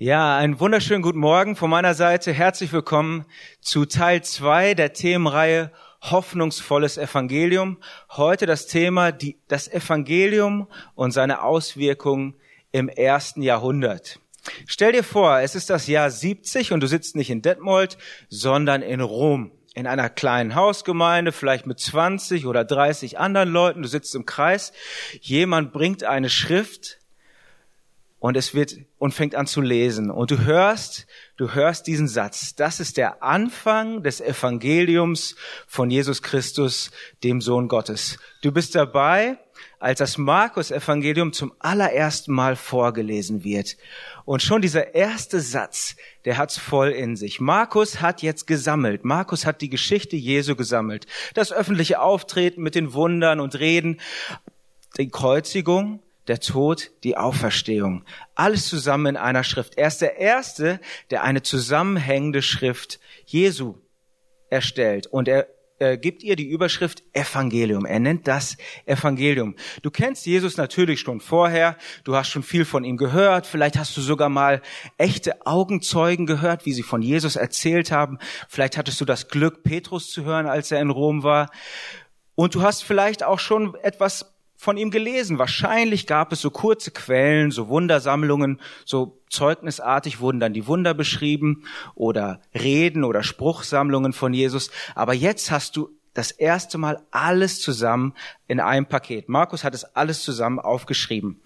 [0.00, 2.32] Ja, einen wunderschönen guten Morgen von meiner Seite.
[2.32, 3.24] Herzlich willkommen
[3.60, 7.78] zu Teil zwei der Themenreihe Hoffnungsvolles Evangelium.
[8.10, 12.34] Heute das Thema die, das Evangelium und seine Auswirkungen
[12.70, 14.20] im ersten Jahrhundert.
[14.66, 18.82] Stell dir vor, es ist das Jahr 70 und du sitzt nicht in Detmold, sondern
[18.82, 19.50] in Rom.
[19.74, 23.82] In einer kleinen Hausgemeinde, vielleicht mit 20 oder 30 anderen Leuten.
[23.82, 24.72] Du sitzt im Kreis.
[25.22, 26.97] Jemand bringt eine Schrift
[28.20, 32.56] und es wird und fängt an zu lesen und du hörst, du hörst diesen Satz.
[32.56, 35.36] Das ist der Anfang des Evangeliums
[35.66, 36.90] von Jesus Christus,
[37.22, 38.18] dem Sohn Gottes.
[38.42, 39.38] Du bist dabei,
[39.78, 43.76] als das Markus Evangelium zum allerersten Mal vorgelesen wird.
[44.24, 47.40] Und schon dieser erste Satz, der hat's voll in sich.
[47.40, 49.04] Markus hat jetzt gesammelt.
[49.04, 51.06] Markus hat die Geschichte Jesu gesammelt.
[51.34, 54.00] Das öffentliche Auftreten mit den Wundern und Reden,
[54.98, 58.04] die Kreuzigung, der Tod, die Auferstehung.
[58.34, 59.76] Alles zusammen in einer Schrift.
[59.76, 63.76] Er ist der Erste, der eine zusammenhängende Schrift Jesu
[64.50, 65.06] erstellt.
[65.06, 65.48] Und er
[65.78, 67.86] äh, gibt ihr die Überschrift Evangelium.
[67.86, 69.54] Er nennt das Evangelium.
[69.82, 71.76] Du kennst Jesus natürlich schon vorher.
[72.04, 73.46] Du hast schon viel von ihm gehört.
[73.46, 74.60] Vielleicht hast du sogar mal
[74.96, 78.18] echte Augenzeugen gehört, wie sie von Jesus erzählt haben.
[78.48, 81.50] Vielleicht hattest du das Glück, Petrus zu hören, als er in Rom war.
[82.34, 85.38] Und du hast vielleicht auch schon etwas von ihm gelesen.
[85.38, 91.64] Wahrscheinlich gab es so kurze Quellen, so Wundersammlungen, so zeugnisartig wurden dann die Wunder beschrieben
[91.94, 94.70] oder Reden oder Spruchsammlungen von Jesus.
[94.96, 98.14] Aber jetzt hast du das erste Mal alles zusammen
[98.48, 99.28] in einem Paket.
[99.28, 101.40] Markus hat es alles zusammen aufgeschrieben.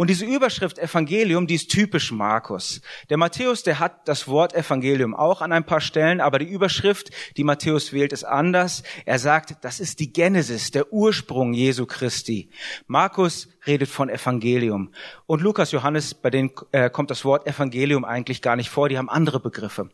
[0.00, 2.80] Und diese Überschrift Evangelium, die ist typisch Markus.
[3.10, 7.10] Der Matthäus, der hat das Wort Evangelium auch an ein paar Stellen, aber die Überschrift,
[7.36, 8.82] die Matthäus wählt, ist anders.
[9.04, 12.48] Er sagt, das ist die Genesis, der Ursprung Jesu Christi.
[12.86, 14.90] Markus redet von Evangelium.
[15.26, 18.96] Und Lukas, Johannes, bei denen äh, kommt das Wort Evangelium eigentlich gar nicht vor, die
[18.96, 19.90] haben andere Begriffe.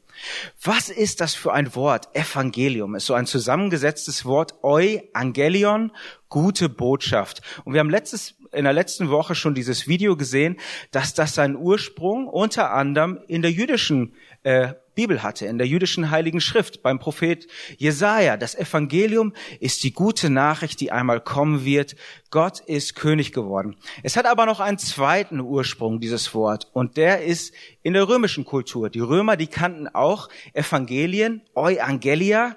[0.62, 2.14] Was ist das für ein Wort?
[2.14, 5.90] Evangelium ist so ein zusammengesetztes Wort, Euangelion,
[6.28, 7.42] gute Botschaft.
[7.64, 10.56] Und wir haben letztes in der letzten Woche schon dieses Video gesehen,
[10.90, 16.10] dass das seinen Ursprung unter anderem in der jüdischen äh, Bibel hatte, in der jüdischen
[16.10, 17.46] Heiligen Schrift, beim Prophet
[17.76, 18.38] Jesaja.
[18.38, 21.96] Das Evangelium ist die gute Nachricht, die einmal kommen wird.
[22.30, 23.76] Gott ist König geworden.
[24.02, 28.46] Es hat aber noch einen zweiten Ursprung, dieses Wort, und der ist in der römischen
[28.46, 28.88] Kultur.
[28.88, 32.56] Die Römer, die kannten auch Evangelien, Euangelia,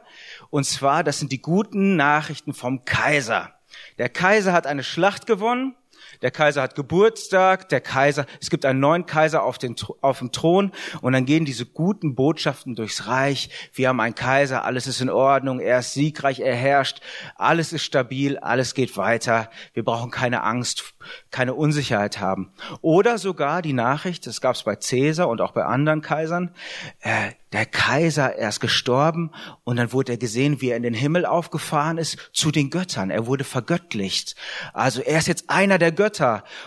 [0.49, 3.53] und zwar, das sind die guten Nachrichten vom Kaiser.
[3.97, 5.75] Der Kaiser hat eine Schlacht gewonnen
[6.21, 10.31] der Kaiser hat Geburtstag, der Kaiser, es gibt einen neuen Kaiser auf, den, auf dem
[10.31, 10.71] Thron
[11.01, 13.49] und dann gehen diese guten Botschaften durchs Reich.
[13.73, 17.01] Wir haben einen Kaiser, alles ist in Ordnung, er ist siegreich, er herrscht,
[17.35, 19.49] alles ist stabil, alles geht weiter.
[19.73, 20.95] Wir brauchen keine Angst,
[21.31, 22.51] keine Unsicherheit haben.
[22.81, 26.53] Oder sogar die Nachricht, das gab es bei Caesar und auch bei anderen Kaisern,
[27.01, 29.31] äh, der Kaiser, er ist gestorben
[29.63, 33.09] und dann wurde er gesehen, wie er in den Himmel aufgefahren ist zu den Göttern.
[33.09, 34.35] Er wurde vergöttlicht.
[34.73, 36.08] Also er ist jetzt einer der Götter.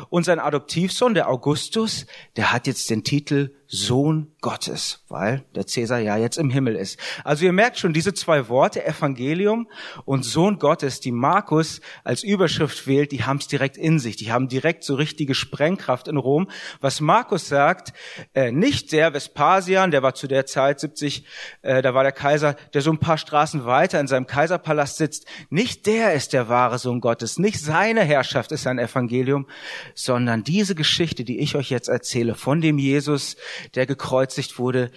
[0.08, 5.99] Und sein Adoptivsohn, der Augustus, der hat jetzt den Titel Sohn Gottes, weil der Cäsar
[5.99, 6.99] ja jetzt im Himmel ist.
[7.25, 9.66] Also ihr merkt schon, diese zwei Worte, Evangelium
[10.05, 14.16] und Sohn Gottes, die Markus als Überschrift wählt, die haben es direkt in sich.
[14.16, 16.50] Die haben direkt so richtige Sprengkraft in Rom.
[16.83, 17.94] Was Markus sagt,
[18.34, 21.25] äh, nicht der Vespasian, der war zu der Zeit 70,
[21.62, 25.25] äh, da war der Kaiser, der so ein paar Straßen weiter in seinem Kaiserpalast sitzt,
[25.49, 29.47] nicht der ist der wahre Sohn Gottes, nicht seine Herrschaft ist sein Evangelium,
[29.94, 33.37] sondern diese Geschichte, die ich euch jetzt erzähle, von dem Jesus,
[33.75, 34.91] der gekreuzigt wurde,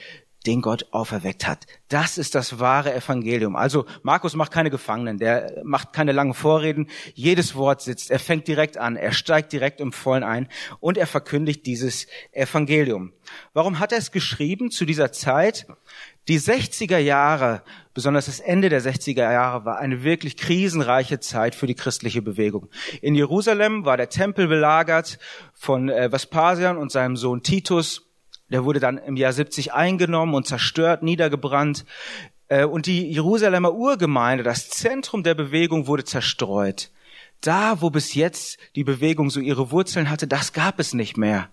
[0.45, 1.65] den Gott auferweckt hat.
[1.89, 3.55] Das ist das wahre Evangelium.
[3.55, 6.87] Also Markus macht keine Gefangenen, der macht keine langen Vorreden.
[7.13, 10.47] Jedes Wort sitzt, er fängt direkt an, er steigt direkt im Vollen ein
[10.79, 13.13] und er verkündigt dieses Evangelium.
[13.53, 15.65] Warum hat er es geschrieben zu dieser Zeit?
[16.27, 17.61] Die 60er Jahre,
[17.93, 22.69] besonders das Ende der 60er Jahre, war eine wirklich krisenreiche Zeit für die christliche Bewegung.
[23.01, 25.19] In Jerusalem war der Tempel belagert
[25.53, 28.05] von äh, Vespasian und seinem Sohn Titus.
[28.49, 31.85] Der wurde dann im Jahr 70 eingenommen und zerstört, niedergebrannt.
[32.47, 36.91] Äh, und die Jerusalemer Urgemeinde, das Zentrum der Bewegung, wurde zerstreut.
[37.41, 41.49] Da, wo bis jetzt die Bewegung so ihre Wurzeln hatte, das gab es nicht mehr.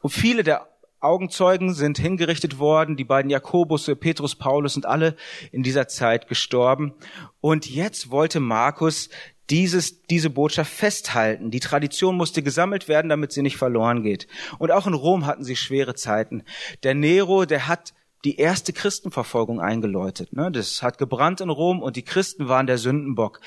[0.00, 0.68] Und viele der
[1.00, 5.16] Augenzeugen sind hingerichtet worden, die beiden Jakobus, Petrus, Paulus sind alle
[5.52, 6.94] in dieser Zeit gestorben.
[7.42, 9.10] Und jetzt wollte Markus
[9.50, 11.50] dieses, diese Botschaft festhalten.
[11.50, 14.26] Die Tradition musste gesammelt werden, damit sie nicht verloren geht.
[14.58, 16.42] Und auch in Rom hatten sie schwere Zeiten.
[16.82, 17.92] Der Nero, der hat
[18.24, 20.32] die erste Christenverfolgung eingeläutet.
[20.32, 20.50] Ne?
[20.50, 23.40] Das hat gebrannt in Rom und die Christen waren der Sündenbock.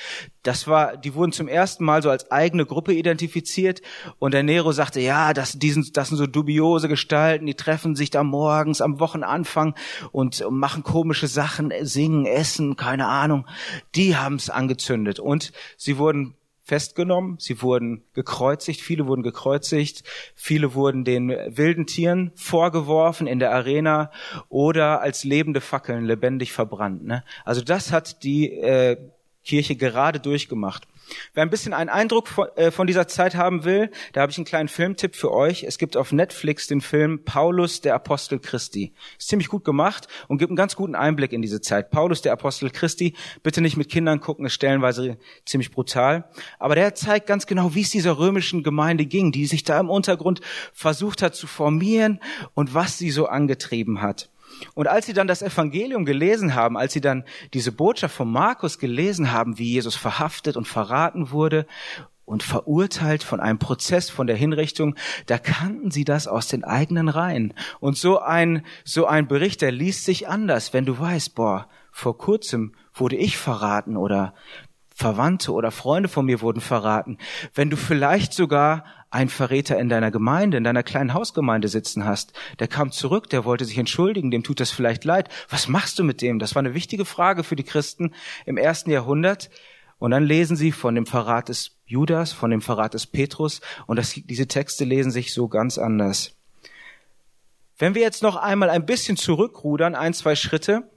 [0.44, 3.82] Das war, die wurden zum ersten Mal so als eigene Gruppe identifiziert
[4.20, 7.96] und der Nero sagte, ja, das, die sind, das sind so dubiose Gestalten, die treffen
[7.96, 9.74] sich da morgens am Wochenanfang
[10.12, 13.48] und machen komische Sachen, singen, essen, keine Ahnung.
[13.96, 16.37] Die haben es angezündet und sie wurden
[16.68, 20.04] festgenommen, sie wurden gekreuzigt, viele wurden gekreuzigt,
[20.36, 24.12] viele wurden den wilden Tieren vorgeworfen in der Arena
[24.50, 27.06] oder als lebende Fackeln lebendig verbrannt.
[27.06, 27.24] Ne?
[27.46, 28.98] Also das hat die äh,
[29.48, 30.88] Kirche gerade durchgemacht.
[31.34, 34.38] Wer ein bisschen einen Eindruck von, äh, von dieser Zeit haben will, da habe ich
[34.38, 35.64] einen kleinen Filmtipp für euch.
[35.64, 38.94] Es gibt auf Netflix den Film Paulus, der Apostel Christi.
[39.18, 41.92] Ist ziemlich gut gemacht und gibt einen ganz guten Einblick in diese Zeit.
[41.92, 46.30] Paulus, der Apostel Christi, bitte nicht mit Kindern gucken, ist stellenweise ziemlich brutal.
[46.60, 49.90] Aber der zeigt ganz genau, wie es dieser römischen Gemeinde ging, die sich da im
[49.90, 50.42] Untergrund
[50.74, 52.20] versucht hat zu formieren
[52.54, 54.30] und was sie so angetrieben hat.
[54.74, 57.24] Und als sie dann das Evangelium gelesen haben, als sie dann
[57.54, 61.66] diese Botschaft von Markus gelesen haben, wie Jesus verhaftet und verraten wurde
[62.26, 64.96] und verurteilt von einem Prozess von der Hinrichtung,
[65.28, 67.54] da kannten sie das aus den eigenen Reihen.
[67.80, 72.18] Und so ein, so ein Bericht, der liest sich anders, wenn du weißt, boah, vor
[72.18, 74.34] kurzem wurde ich verraten oder
[74.98, 77.20] Verwandte oder Freunde von mir wurden verraten.
[77.54, 82.34] Wenn du vielleicht sogar ein Verräter in deiner Gemeinde, in deiner kleinen Hausgemeinde sitzen hast,
[82.58, 85.30] der kam zurück, der wollte sich entschuldigen, dem tut das vielleicht leid.
[85.50, 86.40] Was machst du mit dem?
[86.40, 88.16] Das war eine wichtige Frage für die Christen
[88.48, 89.52] im ersten Jahrhundert.
[90.00, 93.98] Und dann lesen sie von dem Verrat des Judas, von dem Verrat des Petrus, und
[93.98, 96.36] das, diese Texte lesen sich so ganz anders.
[97.78, 100.90] Wenn wir jetzt noch einmal ein bisschen zurückrudern, ein, zwei Schritte,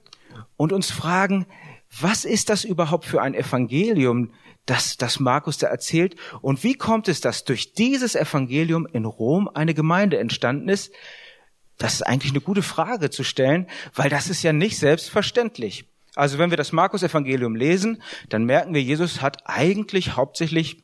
[0.57, 1.45] und uns fragen,
[1.99, 4.31] was ist das überhaupt für ein Evangelium,
[4.65, 6.15] das, das Markus da erzählt.
[6.41, 10.93] Und wie kommt es, dass durch dieses Evangelium in Rom eine Gemeinde entstanden ist?
[11.77, 15.85] Das ist eigentlich eine gute Frage zu stellen, weil das ist ja nicht selbstverständlich.
[16.15, 20.83] Also wenn wir das Markus-Evangelium lesen, dann merken wir, Jesus hat eigentlich hauptsächlich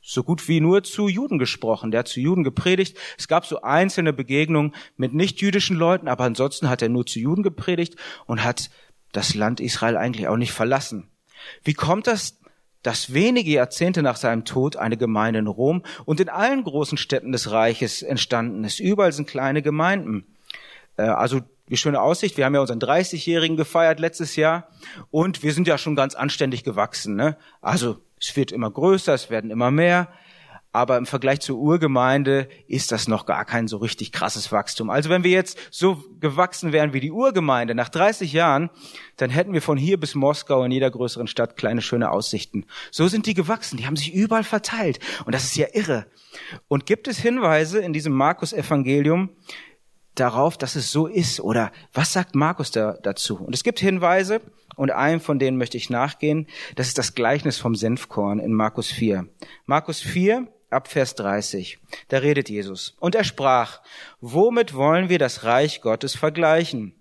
[0.00, 1.90] so gut wie nur zu Juden gesprochen.
[1.90, 2.96] Der hat zu Juden gepredigt.
[3.18, 7.42] Es gab so einzelne Begegnungen mit nichtjüdischen Leuten, aber ansonsten hat er nur zu Juden
[7.42, 8.70] gepredigt und hat
[9.12, 11.08] das Land Israel eigentlich auch nicht verlassen.
[11.64, 12.38] Wie kommt das,
[12.82, 17.32] dass wenige Jahrzehnte nach seinem Tod eine Gemeinde in Rom und in allen großen Städten
[17.32, 18.78] des Reiches entstanden ist.
[18.78, 20.26] Überall sind kleine Gemeinden.
[20.96, 22.36] Äh, also wie schöne Aussicht.
[22.36, 24.68] Wir haben ja unseren 30-Jährigen gefeiert letztes Jahr
[25.10, 27.14] und wir sind ja schon ganz anständig gewachsen.
[27.14, 27.36] Ne?
[27.60, 30.08] Also es wird immer größer, es werden immer mehr
[30.72, 34.90] aber im Vergleich zur Urgemeinde ist das noch gar kein so richtig krasses Wachstum.
[34.90, 38.70] Also wenn wir jetzt so gewachsen wären wie die Urgemeinde nach 30 Jahren,
[39.16, 42.66] dann hätten wir von hier bis Moskau in jeder größeren Stadt kleine schöne Aussichten.
[42.90, 46.06] So sind die gewachsen, die haben sich überall verteilt und das ist ja irre.
[46.68, 49.30] Und gibt es Hinweise in diesem Markus Evangelium
[50.14, 53.36] darauf, dass es so ist oder was sagt Markus da, dazu?
[53.36, 54.42] Und es gibt Hinweise
[54.76, 56.46] und einem von denen möchte ich nachgehen.
[56.76, 59.26] Das ist das Gleichnis vom Senfkorn in Markus 4.
[59.66, 61.78] Markus 4 ab Vers 30.
[62.08, 62.96] Da redet Jesus.
[63.00, 63.80] Und er sprach,
[64.20, 66.94] womit wollen wir das Reich Gottes vergleichen?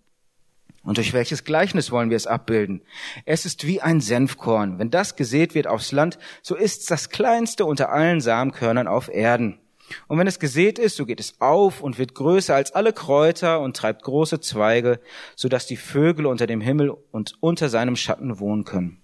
[0.83, 2.81] Und durch welches Gleichnis wollen wir es abbilden?
[3.25, 4.79] Es ist wie ein Senfkorn.
[4.79, 9.09] Wenn das gesät wird aufs Land, so ist es das kleinste unter allen Samenkörnern auf
[9.09, 9.59] Erden.
[10.07, 13.59] Und wenn es gesät ist, so geht es auf und wird größer als alle Kräuter
[13.59, 14.99] und treibt große Zweige,
[15.35, 19.01] so dass die Vögel unter dem Himmel und unter seinem Schatten wohnen können.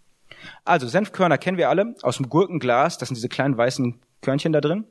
[0.66, 2.98] Also Senfkörner kennen wir alle aus dem Gurkenglas.
[2.98, 4.86] Das sind diese kleinen weißen Körnchen da drin.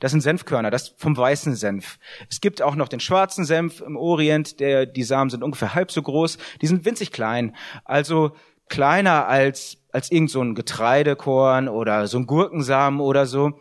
[0.00, 1.98] Das sind Senfkörner, das vom weißen Senf.
[2.28, 5.92] Es gibt auch noch den schwarzen Senf im Orient, der, die Samen sind ungefähr halb
[5.92, 6.38] so groß.
[6.60, 8.32] Die sind winzig klein, also
[8.68, 13.52] kleiner als, als irgend so ein Getreidekorn oder so ein Gurkensamen oder so.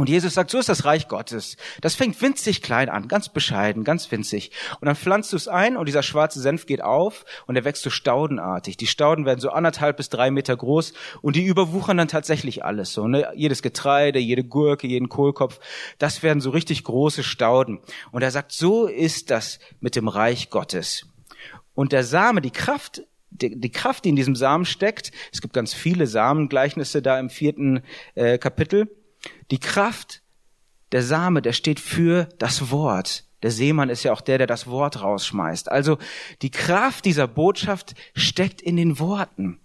[0.00, 1.58] Und Jesus sagt, so ist das Reich Gottes.
[1.82, 4.50] Das fängt winzig klein an, ganz bescheiden, ganz winzig.
[4.80, 7.82] Und dann pflanzt du es ein und dieser schwarze Senf geht auf und er wächst
[7.82, 8.78] so staudenartig.
[8.78, 12.94] Die Stauden werden so anderthalb bis drei Meter groß und die überwuchern dann tatsächlich alles.
[12.94, 13.30] So, ne?
[13.34, 15.60] Jedes Getreide, jede Gurke, jeden Kohlkopf,
[15.98, 17.80] das werden so richtig große Stauden.
[18.10, 21.08] Und er sagt, so ist das mit dem Reich Gottes.
[21.74, 25.72] Und der Same, die Kraft die, Kraft, die in diesem Samen steckt, es gibt ganz
[25.72, 27.82] viele Samengleichnisse da im vierten
[28.14, 28.88] äh, Kapitel,
[29.50, 30.22] die Kraft,
[30.92, 33.24] der Same, der steht für das Wort.
[33.42, 35.70] Der Seemann ist ja auch der, der das Wort rausschmeißt.
[35.70, 35.98] Also
[36.42, 39.60] die Kraft dieser Botschaft steckt in den Worten.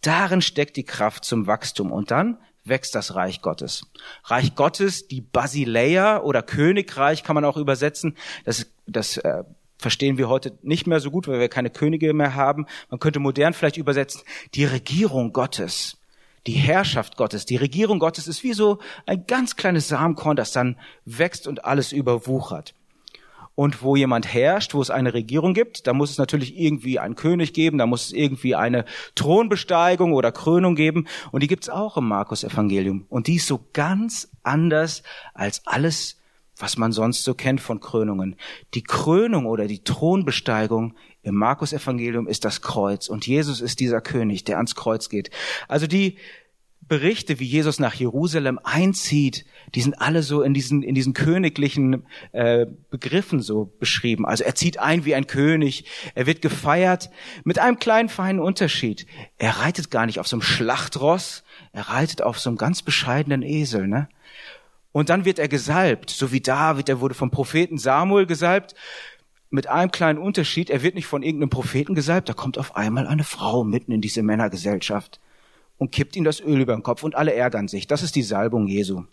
[0.00, 1.92] Darin steckt die Kraft zum Wachstum.
[1.92, 3.86] Und dann wächst das Reich Gottes.
[4.24, 8.16] Reich Gottes, die Basileia oder Königreich kann man auch übersetzen.
[8.44, 9.44] Das, das äh,
[9.78, 12.66] verstehen wir heute nicht mehr so gut, weil wir keine Könige mehr haben.
[12.90, 14.22] Man könnte modern vielleicht übersetzen,
[14.54, 15.99] die Regierung Gottes
[16.46, 20.76] die Herrschaft Gottes, die Regierung Gottes ist wie so ein ganz kleines Samenkorn, das dann
[21.04, 22.74] wächst und alles überwuchert.
[23.54, 27.14] Und wo jemand herrscht, wo es eine Regierung gibt, da muss es natürlich irgendwie einen
[27.14, 31.06] König geben, da muss es irgendwie eine Thronbesteigung oder Krönung geben.
[31.30, 33.04] Und die gibt's auch im Markus-Evangelium.
[33.10, 35.02] Und die ist so ganz anders
[35.34, 36.20] als alles,
[36.56, 38.36] was man sonst so kennt von Krönungen.
[38.72, 43.08] Die Krönung oder die Thronbesteigung im Markus-Evangelium ist das Kreuz.
[43.08, 45.30] Und Jesus ist dieser König, der ans Kreuz geht.
[45.68, 46.16] Also die
[46.90, 49.44] Berichte, wie Jesus nach Jerusalem einzieht,
[49.76, 54.26] die sind alle so in diesen, in diesen königlichen äh, Begriffen so beschrieben.
[54.26, 55.84] Also er zieht ein wie ein König,
[56.16, 57.10] er wird gefeiert
[57.44, 59.06] mit einem kleinen feinen Unterschied.
[59.38, 63.42] Er reitet gar nicht auf so einem Schlachtross, er reitet auf so einem ganz bescheidenen
[63.42, 63.86] Esel.
[63.86, 64.08] Ne?
[64.90, 68.74] Und dann wird er gesalbt, so wie David, er wurde vom Propheten Samuel gesalbt.
[69.50, 73.08] Mit einem kleinen Unterschied, er wird nicht von irgendeinem Propheten gesalbt, da kommt auf einmal
[73.08, 75.20] eine Frau mitten in diese Männergesellschaft
[75.76, 77.88] und kippt ihm das Öl über den Kopf und alle ärgern sich.
[77.88, 79.04] Das ist die Salbung Jesu.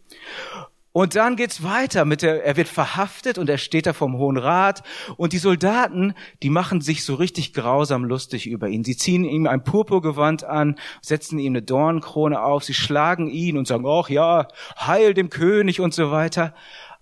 [0.91, 4.37] Und dann geht's weiter mit der, er wird verhaftet und er steht da vom Hohen
[4.37, 4.81] Rat
[5.15, 8.83] und die Soldaten, die machen sich so richtig grausam lustig über ihn.
[8.83, 13.67] Sie ziehen ihm ein Purpurgewand an, setzen ihm eine Dornkrone auf, sie schlagen ihn und
[13.67, 14.47] sagen, ach ja,
[14.79, 16.53] heil dem König und so weiter.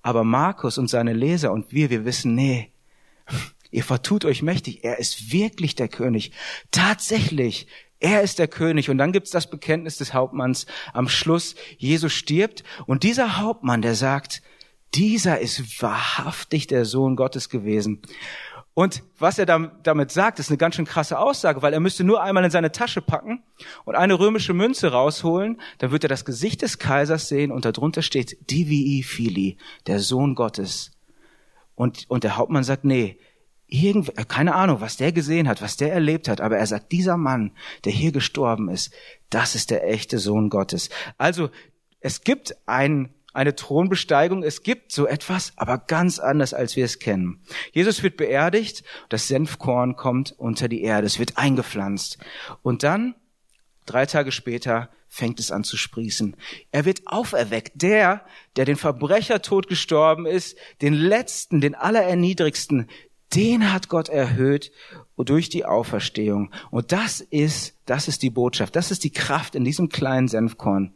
[0.02, 2.72] Aber Markus und seine Leser und wir, wir wissen, nee,
[3.72, 6.32] ihr vertut euch mächtig, er ist wirklich der König.
[6.72, 7.68] Tatsächlich
[8.00, 8.90] er ist der König.
[8.90, 11.56] Und dann gibt's das Bekenntnis des Hauptmanns am Schluss.
[11.78, 12.64] Jesus stirbt.
[12.86, 14.42] Und dieser Hauptmann, der sagt,
[14.94, 18.02] dieser ist wahrhaftig der Sohn Gottes gewesen.
[18.74, 22.22] Und was er damit sagt, ist eine ganz schön krasse Aussage, weil er müsste nur
[22.22, 23.42] einmal in seine Tasche packen
[23.86, 28.02] und eine römische Münze rausholen, dann wird er das Gesicht des Kaisers sehen und darunter
[28.02, 30.92] steht Divii Fili, der Sohn Gottes.
[31.76, 33.20] Und, und der Hauptmann sagt, nee,
[33.68, 36.92] Irgend, äh, keine Ahnung, was der gesehen hat, was der erlebt hat, aber er sagt,
[36.92, 37.52] dieser Mann,
[37.84, 38.94] der hier gestorben ist,
[39.30, 40.90] das ist der echte Sohn Gottes.
[41.18, 41.50] Also,
[42.00, 47.00] es gibt ein, eine Thronbesteigung, es gibt so etwas, aber ganz anders, als wir es
[47.00, 47.42] kennen.
[47.72, 52.20] Jesus wird beerdigt, das Senfkorn kommt unter die Erde, es wird eingepflanzt.
[52.62, 53.16] Und dann,
[53.86, 56.36] drei Tage später, fängt es an zu sprießen.
[56.72, 57.82] Er wird auferweckt.
[57.82, 58.26] Der,
[58.56, 62.90] der den Verbrechertod gestorben ist, den letzten, den allererniedrigsten,
[63.34, 64.72] den hat Gott erhöht
[65.18, 66.52] durch die Auferstehung.
[66.72, 70.94] Und das ist, das ist die Botschaft, das ist die Kraft in diesem kleinen Senfkorn.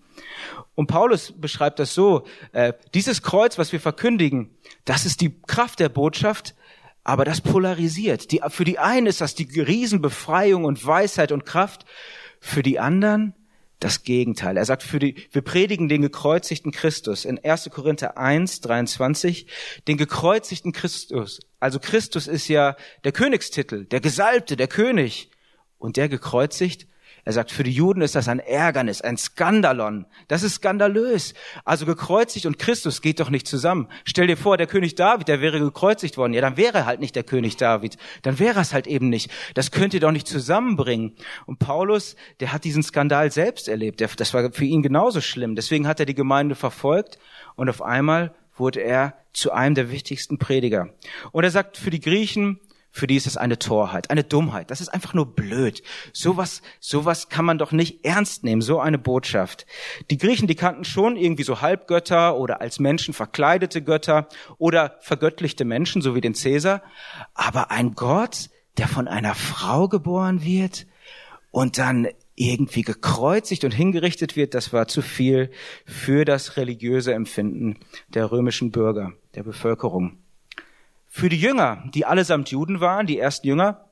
[0.75, 4.49] Und Paulus beschreibt das so, äh, dieses Kreuz, was wir verkündigen,
[4.85, 6.55] das ist die Kraft der Botschaft,
[7.03, 8.31] aber das polarisiert.
[8.31, 11.85] Die, für die einen ist das die Riesenbefreiung und Weisheit und Kraft,
[12.39, 13.33] für die anderen
[13.79, 14.57] das Gegenteil.
[14.57, 17.69] Er sagt, für die, wir predigen den gekreuzigten Christus in 1.
[17.71, 19.47] Korinther 1, 23,
[19.87, 21.39] den gekreuzigten Christus.
[21.59, 25.31] Also Christus ist ja der Königstitel, der Gesalbte, der König.
[25.77, 26.87] Und der gekreuzigt
[27.25, 30.05] er sagt, für die Juden ist das ein Ärgernis, ein Skandalon.
[30.27, 31.33] Das ist skandalös.
[31.65, 33.87] Also gekreuzigt und Christus geht doch nicht zusammen.
[34.05, 36.33] Stell dir vor, der König David, der wäre gekreuzigt worden.
[36.33, 37.97] Ja, dann wäre er halt nicht der König David.
[38.21, 39.31] Dann wäre es halt eben nicht.
[39.53, 41.13] Das könnt ihr doch nicht zusammenbringen.
[41.45, 44.01] Und Paulus, der hat diesen Skandal selbst erlebt.
[44.01, 45.55] Das war für ihn genauso schlimm.
[45.55, 47.19] Deswegen hat er die Gemeinde verfolgt
[47.55, 50.89] und auf einmal wurde er zu einem der wichtigsten Prediger.
[51.31, 52.59] Und er sagt, für die Griechen,
[52.91, 54.71] für die ist es eine Torheit, eine Dummheit.
[54.71, 55.83] Das ist einfach nur blöd.
[56.11, 59.65] Sowas, sowas kann man doch nicht ernst nehmen, so eine Botschaft.
[60.09, 64.27] Die Griechen, die kannten schon irgendwie so Halbgötter oder als Menschen verkleidete Götter
[64.57, 66.81] oder vergöttlichte Menschen, so wie den Cäsar.
[67.33, 70.87] Aber ein Gott, der von einer Frau geboren wird
[71.51, 75.51] und dann irgendwie gekreuzigt und hingerichtet wird, das war zu viel
[75.85, 77.77] für das religiöse Empfinden
[78.07, 80.17] der römischen Bürger, der Bevölkerung.
[81.09, 83.85] Für die Jünger, die allesamt Juden waren, die ersten Jünger,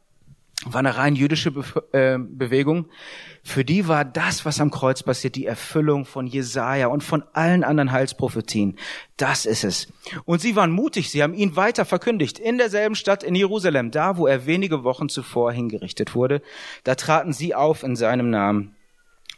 [0.65, 2.87] war eine rein jüdische Be äh, Bewegung.
[3.43, 7.63] Für die war das, was am Kreuz passiert, die Erfüllung von Jesaja und von allen
[7.63, 8.77] anderen Heilsprophetien.
[9.17, 9.87] Das ist es.
[10.25, 11.09] Und sie waren mutig.
[11.11, 12.39] Sie haben ihn weiter verkündigt.
[12.39, 16.41] In derselben Stadt in Jerusalem, da, wo er wenige Wochen zuvor hingerichtet wurde.
[16.83, 18.75] Da traten sie auf in seinem Namen.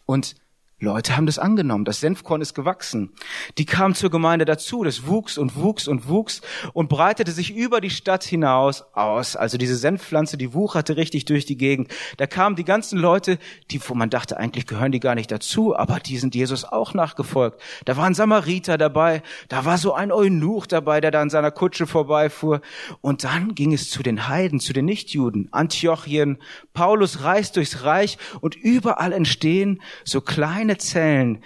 [0.06, 0.36] Und
[0.82, 1.84] Leute haben das angenommen.
[1.84, 3.12] Das Senfkorn ist gewachsen.
[3.58, 4.86] Die kamen zur Gemeinde dazu.
[4.86, 6.42] Das wuchs und wuchs und wuchs
[6.74, 9.36] und breitete sich über die Stadt hinaus aus.
[9.36, 11.92] Also diese Senfpflanze, die wucherte richtig durch die Gegend.
[12.16, 13.40] Da kamen die ganzen Leute,
[13.72, 16.94] die, wo man dachte, eigentlich gehören die gar nicht dazu, aber die sind Jesus auch
[16.94, 17.62] nachgefolgt.
[17.84, 19.22] Da waren Samariter dabei.
[19.50, 22.62] Da war so ein Eunuch dabei, der da an seiner Kutsche vorbeifuhr.
[23.02, 25.50] Und dann ging es zu den Heiden, zu den Nichtjuden.
[25.52, 26.38] Antiochien.
[26.74, 31.44] Paulus reist durchs Reich und überall entstehen so kleine kleine Zellen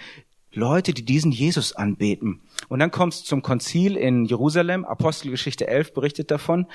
[0.56, 2.40] Leute, die diesen Jesus anbeten.
[2.68, 6.66] Und dann kommt es zum Konzil in Jerusalem, Apostelgeschichte 11 berichtet davon,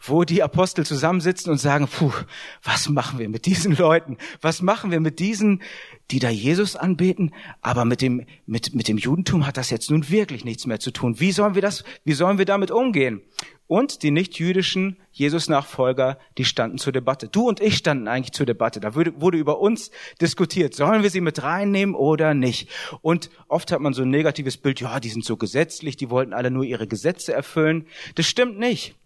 [0.00, 2.10] wo die Apostel zusammensitzen und sagen, puh,
[2.64, 4.16] was machen wir mit diesen Leuten?
[4.40, 5.62] Was machen wir mit diesen,
[6.10, 7.32] die da Jesus anbeten?
[7.62, 10.90] Aber mit dem, mit, mit dem Judentum hat das jetzt nun wirklich nichts mehr zu
[10.90, 11.20] tun.
[11.20, 13.22] Wie sollen wir das, wie sollen wir damit umgehen?
[13.68, 17.28] Und die nicht-jüdischen Jesus-Nachfolger, die standen zur Debatte.
[17.28, 18.80] Du und ich standen eigentlich zur Debatte.
[18.80, 20.74] Da wurde, wurde, über uns diskutiert.
[20.74, 22.68] Sollen wir sie mit reinnehmen oder nicht?
[23.02, 26.32] Und oft hat man so ein negatives Bild, ja, die sind so gesetzlich, die wollten
[26.32, 27.86] alle nur ihre Gesetze erfüllen.
[28.14, 28.96] Das stimmt nicht.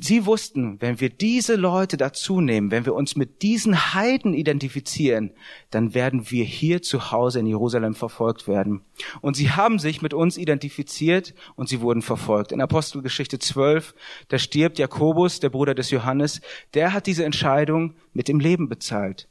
[0.00, 5.32] Sie wussten, wenn wir diese Leute dazu nehmen, wenn wir uns mit diesen Heiden identifizieren,
[5.70, 8.82] dann werden wir hier zu Hause in Jerusalem verfolgt werden.
[9.20, 12.52] Und sie haben sich mit uns identifiziert und sie wurden verfolgt.
[12.52, 13.94] In Apostelgeschichte 12,
[14.28, 16.40] da stirbt Jakobus, der Bruder des Johannes,
[16.74, 19.28] der hat diese Entscheidung mit dem Leben bezahlt.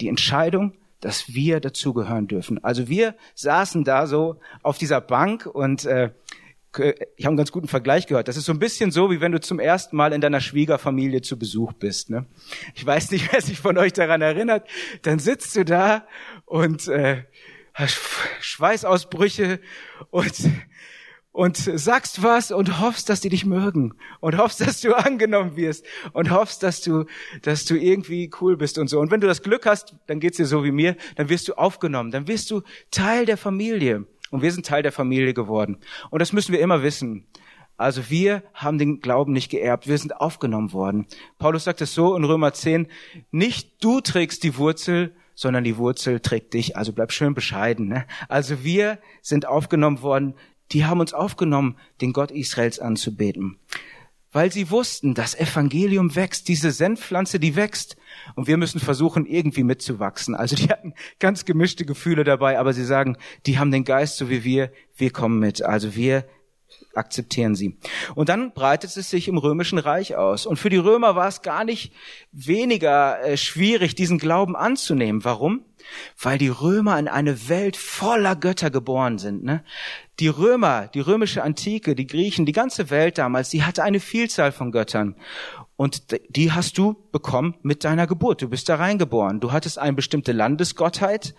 [0.00, 2.62] Die Entscheidung, dass wir dazugehören dürfen.
[2.64, 6.10] Also wir saßen da so auf dieser Bank und äh,
[6.78, 8.28] ich habe einen ganz guten Vergleich gehört.
[8.28, 11.20] Das ist so ein bisschen so, wie wenn du zum ersten Mal in deiner Schwiegerfamilie
[11.20, 12.08] zu Besuch bist.
[12.08, 12.26] Ne?
[12.74, 14.66] Ich weiß nicht, wer sich von euch daran erinnert.
[15.02, 16.06] Dann sitzt du da
[16.46, 17.24] und äh,
[17.74, 17.98] hast
[18.40, 19.60] Schweißausbrüche
[20.10, 20.34] und
[21.32, 25.84] und sagst was und hoffst, dass die dich mögen und hoffst, dass du angenommen wirst
[26.12, 27.06] und hoffst, dass du,
[27.40, 29.00] dass du irgendwie cool bist und so.
[29.00, 31.54] Und wenn du das Glück hast, dann geht's dir so wie mir, dann wirst du
[31.54, 34.06] aufgenommen, dann wirst du Teil der Familie.
[34.32, 35.78] Und wir sind Teil der Familie geworden.
[36.10, 37.26] Und das müssen wir immer wissen.
[37.76, 41.06] Also wir haben den Glauben nicht geerbt, wir sind aufgenommen worden.
[41.38, 42.88] Paulus sagt es so in Römer 10,
[43.30, 46.76] nicht du trägst die Wurzel, sondern die Wurzel trägt dich.
[46.76, 47.88] Also bleib schön bescheiden.
[47.88, 48.06] Ne?
[48.28, 50.34] Also wir sind aufgenommen worden,
[50.72, 53.58] die haben uns aufgenommen, den Gott Israels anzubeten
[54.32, 57.96] weil sie wussten, das Evangelium wächst, diese Senfpflanze, die wächst.
[58.34, 60.34] Und wir müssen versuchen, irgendwie mitzuwachsen.
[60.34, 64.30] Also die hatten ganz gemischte Gefühle dabei, aber sie sagen, die haben den Geist so
[64.30, 65.62] wie wir, wir kommen mit.
[65.62, 66.24] Also wir
[66.94, 67.76] akzeptieren sie.
[68.14, 70.46] Und dann breitet es sich im römischen Reich aus.
[70.46, 71.92] Und für die Römer war es gar nicht
[72.32, 75.24] weniger äh, schwierig, diesen Glauben anzunehmen.
[75.24, 75.64] Warum?
[76.20, 79.42] Weil die Römer in eine Welt voller Götter geboren sind.
[79.42, 79.64] Ne?
[80.20, 84.52] Die Römer, die römische Antike, die Griechen, die ganze Welt damals, die hatte eine Vielzahl
[84.52, 85.16] von Göttern.
[85.76, 88.42] Und die hast du bekommen mit deiner Geburt.
[88.42, 89.40] Du bist da reingeboren.
[89.40, 91.34] Du hattest eine bestimmte Landesgottheit,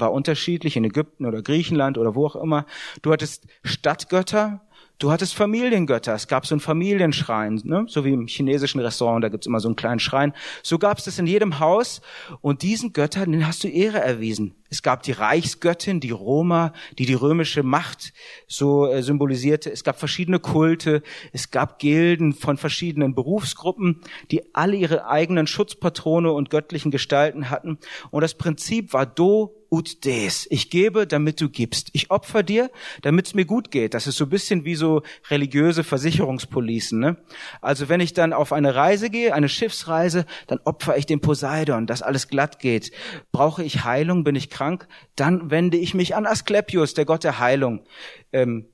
[0.00, 2.66] war unterschiedlich in Ägypten oder Griechenland oder wo auch immer.
[3.02, 4.66] Du hattest Stadtgötter,
[4.98, 6.14] Du hattest Familiengötter.
[6.14, 7.84] Es gab so einen Familienschrein, ne?
[7.86, 10.32] so wie im chinesischen Restaurant, da gibt's immer so einen kleinen Schrein.
[10.62, 12.00] So gab's das in jedem Haus.
[12.40, 14.54] Und diesen Göttern, den hast du Ehre erwiesen.
[14.70, 18.14] Es gab die Reichsgöttin, die Roma, die die römische Macht
[18.48, 19.70] so äh, symbolisierte.
[19.70, 21.02] Es gab verschiedene Kulte.
[21.30, 27.78] Es gab Gilden von verschiedenen Berufsgruppen, die alle ihre eigenen Schutzpatrone und göttlichen Gestalten hatten.
[28.10, 30.46] Und das Prinzip war do ut des.
[30.50, 31.90] Ich gebe, damit du gibst.
[31.92, 32.70] Ich opfer dir,
[33.02, 33.94] damit es mir gut geht.
[33.94, 36.98] Das ist so ein bisschen wie so religiöse Versicherungspolicen.
[36.98, 37.16] Ne?
[37.60, 41.86] Also wenn ich dann auf eine Reise gehe, eine Schiffsreise, dann opfer ich den Poseidon,
[41.86, 42.90] dass alles glatt geht.
[43.32, 47.38] Brauche ich Heilung, bin ich krank, dann wende ich mich an Asklepios, der Gott der
[47.38, 47.84] Heilung.
[48.32, 48.66] Ähm,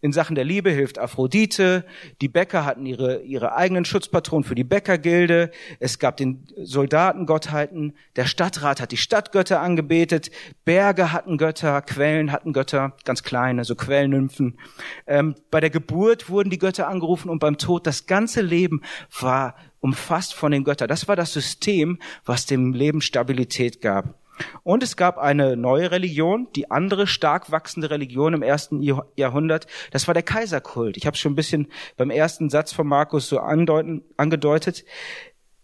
[0.00, 1.84] in Sachen der Liebe hilft Aphrodite.
[2.20, 5.50] Die Bäcker hatten ihre, ihre eigenen Schutzpatronen für die Bäckergilde.
[5.80, 7.94] Es gab den Soldatengottheiten.
[8.14, 10.30] Der Stadtrat hat die Stadtgötter angebetet.
[10.64, 14.58] Berge hatten Götter, Quellen hatten Götter, ganz kleine, so Quellnymphen.
[15.06, 18.82] Ähm, bei der Geburt wurden die Götter angerufen und beim Tod das ganze Leben
[19.20, 20.88] war umfasst von den Göttern.
[20.88, 24.14] Das war das System, was dem Leben Stabilität gab.
[24.62, 28.82] Und es gab eine neue Religion, die andere stark wachsende Religion im ersten
[29.16, 29.66] Jahrhundert.
[29.90, 30.96] Das war der Kaiserkult.
[30.96, 34.84] Ich habe schon ein bisschen beim ersten Satz von Markus so andeuten, angedeutet.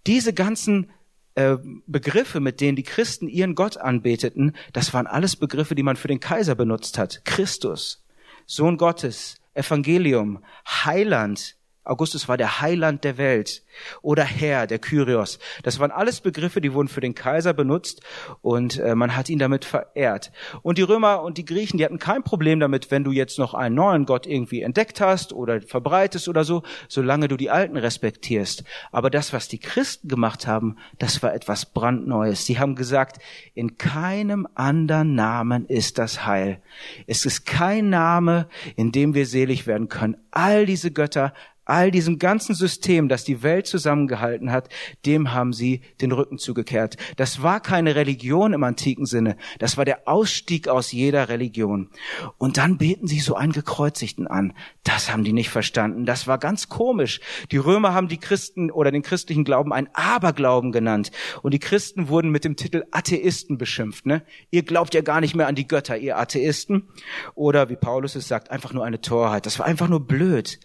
[0.07, 0.91] Diese ganzen
[1.35, 1.57] äh,
[1.87, 6.09] Begriffe, mit denen die Christen ihren Gott anbeteten, das waren alles Begriffe, die man für
[6.09, 7.25] den Kaiser benutzt hat.
[7.25, 8.05] Christus,
[8.47, 13.63] Sohn Gottes, Evangelium, Heiland, Augustus war der Heiland der Welt
[14.03, 15.39] oder Herr, der Kyrios.
[15.65, 18.03] Das waren alles Begriffe, die wurden für den Kaiser benutzt
[18.41, 20.31] und äh, man hat ihn damit verehrt.
[20.63, 23.55] Und die Römer und die Griechen, die hatten kein Problem damit, wenn du jetzt noch
[23.55, 28.63] einen neuen Gott irgendwie entdeckt hast oder verbreitest oder so, solange du die alten respektierst.
[28.93, 32.47] Aber das, was die Christen gemacht haben, das war etwas brandneues.
[32.47, 33.21] Sie haben gesagt,
[33.55, 36.63] in keinem anderen Namen ist das Heil.
[37.07, 40.17] Es ist kein Name, in dem wir selig werden können.
[40.31, 41.35] All diese Götter
[41.73, 44.69] all diesem ganzen System, das die Welt zusammengehalten hat,
[45.07, 46.99] dem haben sie den Rücken zugekehrt.
[47.17, 51.89] Das war keine Religion im antiken Sinne, das war der Ausstieg aus jeder Religion.
[52.37, 54.53] Und dann beten sie so einen Gekreuzigten an.
[54.85, 56.05] Das haben die nicht verstanden.
[56.05, 57.21] Das war ganz komisch.
[57.51, 61.11] Die Römer haben die Christen oder den christlichen Glauben ein Aberglauben genannt.
[61.41, 64.05] Und die Christen wurden mit dem Titel Atheisten beschimpft.
[64.05, 64.23] Ne?
[64.51, 66.89] Ihr glaubt ja gar nicht mehr an die Götter, ihr Atheisten.
[67.35, 69.47] Oder wie Paulus es sagt, einfach nur eine Torheit.
[69.47, 70.61] Das war einfach nur blöd.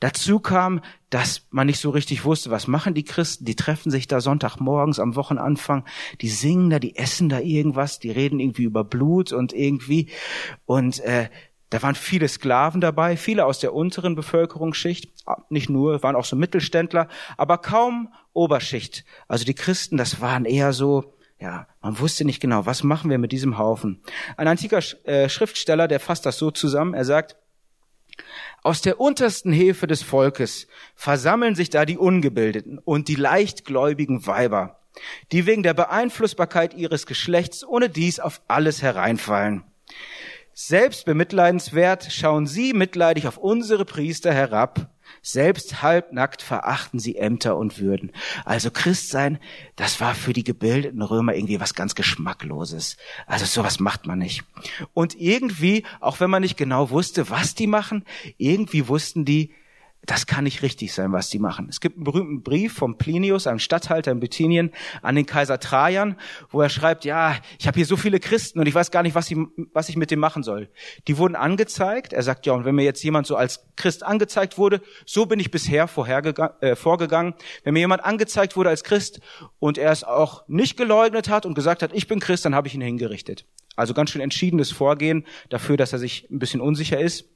[0.00, 3.44] Dazu kam, dass man nicht so richtig wusste, was machen die Christen.
[3.44, 5.84] Die treffen sich da Sonntagmorgens am Wochenanfang,
[6.20, 10.08] die singen da, die essen da irgendwas, die reden irgendwie über Blut und irgendwie
[10.66, 11.28] und äh,
[11.70, 15.12] Da waren viele Sklaven dabei, viele aus der unteren Bevölkerungsschicht,
[15.50, 19.04] nicht nur, waren auch so Mittelständler, aber kaum Oberschicht.
[19.28, 23.18] Also die Christen, das waren eher so, ja, man wusste nicht genau, was machen wir
[23.18, 24.02] mit diesem Haufen.
[24.36, 27.36] Ein antiker äh, Schriftsteller, der fasst das so zusammen, er sagt,
[28.62, 34.80] aus der untersten Hefe des Volkes versammeln sich da die Ungebildeten und die leichtgläubigen Weiber,
[35.32, 39.64] die wegen der Beeinflussbarkeit ihres Geschlechts ohne dies auf alles hereinfallen.
[40.62, 44.90] Selbst bemitleidenswert schauen sie mitleidig auf unsere Priester herab,
[45.22, 48.12] selbst halbnackt verachten sie Ämter und Würden.
[48.44, 49.38] Also Christsein,
[49.76, 52.98] das war für die gebildeten Römer irgendwie was ganz Geschmackloses.
[53.26, 54.44] Also sowas macht man nicht.
[54.92, 58.04] Und irgendwie, auch wenn man nicht genau wusste, was die machen,
[58.36, 59.54] irgendwie wussten die,
[60.10, 61.68] das kann nicht richtig sein, was die machen.
[61.70, 66.16] Es gibt einen berühmten Brief von Plinius, einem Statthalter in Bithynien, an den Kaiser Trajan,
[66.50, 69.14] wo er schreibt, ja, ich habe hier so viele Christen und ich weiß gar nicht,
[69.14, 69.38] was ich,
[69.72, 70.68] was ich mit dem machen soll.
[71.06, 72.12] Die wurden angezeigt.
[72.12, 75.38] Er sagt, ja, und wenn mir jetzt jemand so als Christ angezeigt wurde, so bin
[75.38, 77.34] ich bisher äh, vorgegangen.
[77.62, 79.20] Wenn mir jemand angezeigt wurde als Christ
[79.60, 82.66] und er es auch nicht geleugnet hat und gesagt hat, ich bin Christ, dann habe
[82.66, 83.46] ich ihn hingerichtet.
[83.76, 87.28] Also ganz schön entschiedenes Vorgehen dafür, dass er sich ein bisschen unsicher ist.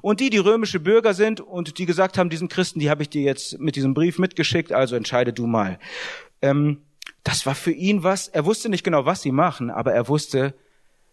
[0.00, 3.10] Und die, die römische Bürger sind und die gesagt haben, diesen Christen, die habe ich
[3.10, 5.78] dir jetzt mit diesem Brief mitgeschickt, also entscheide du mal.
[6.42, 6.82] Ähm,
[7.24, 10.54] das war für ihn was, er wusste nicht genau, was sie machen, aber er wusste,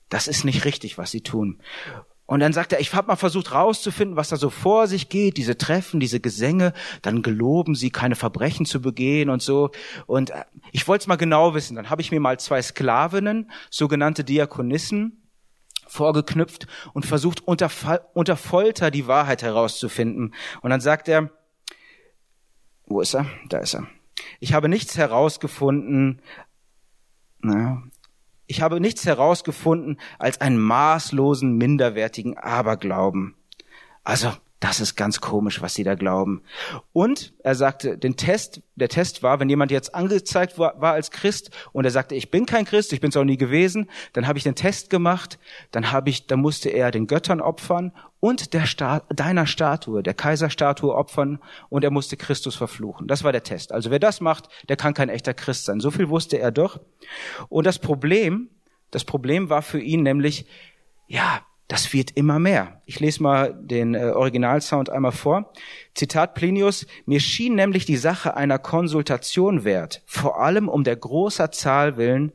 [0.10, 1.62] das ist nicht richtig, was sie tun.
[2.28, 5.38] Und dann sagt er, ich habe mal versucht rauszufinden, was da so vor sich geht,
[5.38, 9.72] diese Treffen, diese Gesänge, dann geloben sie, keine Verbrechen zu begehen und so.
[10.06, 11.76] Und äh, ich wollte es mal genau wissen.
[11.76, 15.24] Dann habe ich mir mal zwei Sklavinnen, sogenannte Diakonissen,
[15.88, 17.72] vorgeknüpft und versucht unter,
[18.14, 20.36] unter Folter die Wahrheit herauszufinden.
[20.62, 21.32] Und dann sagt er,
[22.86, 23.26] wo ist er?
[23.48, 23.88] Da ist er.
[24.42, 26.22] Ich habe nichts herausgefunden,
[27.40, 27.84] na,
[28.48, 33.36] ich habe nichts herausgefunden als einen maßlosen, minderwertigen Aberglauben.
[34.04, 36.42] Also, das ist ganz komisch, was sie da glauben.
[36.92, 41.12] Und er sagte, den Test, der Test war, wenn jemand jetzt angezeigt war, war als
[41.12, 44.28] Christ und er sagte, ich bin kein Christ, ich bin es auch nie gewesen, dann
[44.28, 45.38] habe ich den Test gemacht,
[45.72, 50.16] dann habe ich, dann musste er den Göttern opfern und der Sta deiner Statue, der
[50.16, 51.40] Kaiserstatue opfern
[51.70, 53.08] und er musste Christus verfluchen.
[53.08, 53.72] Das war der Test.
[53.72, 55.80] Also wer das macht, der kann kein echter Christ sein.
[55.80, 56.80] So viel wusste er doch.
[57.50, 58.50] Und das Problem,
[58.90, 60.48] das Problem war für ihn nämlich,
[61.08, 62.82] ja, das wird immer mehr.
[62.86, 65.52] Ich lese mal den äh, Originalsound einmal vor.
[65.96, 71.52] Zitat Plinius, mir schien nämlich die Sache einer Konsultation wert, vor allem um der großer
[71.52, 72.32] Zahl willen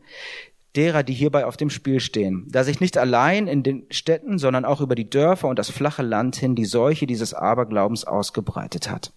[0.77, 4.65] derer, die hierbei auf dem Spiel stehen, da sich nicht allein in den Städten, sondern
[4.65, 9.13] auch über die Dörfer und das flache Land hin die Seuche dieses Aberglaubens ausgebreitet hat.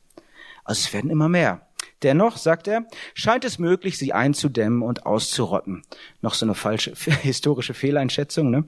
[0.63, 1.67] Also es werden immer mehr.
[2.03, 5.83] Dennoch, sagt er, scheint es möglich, sie einzudämmen und auszurotten.
[6.21, 8.65] Noch so eine falsche historische Fehleinschätzung, ne?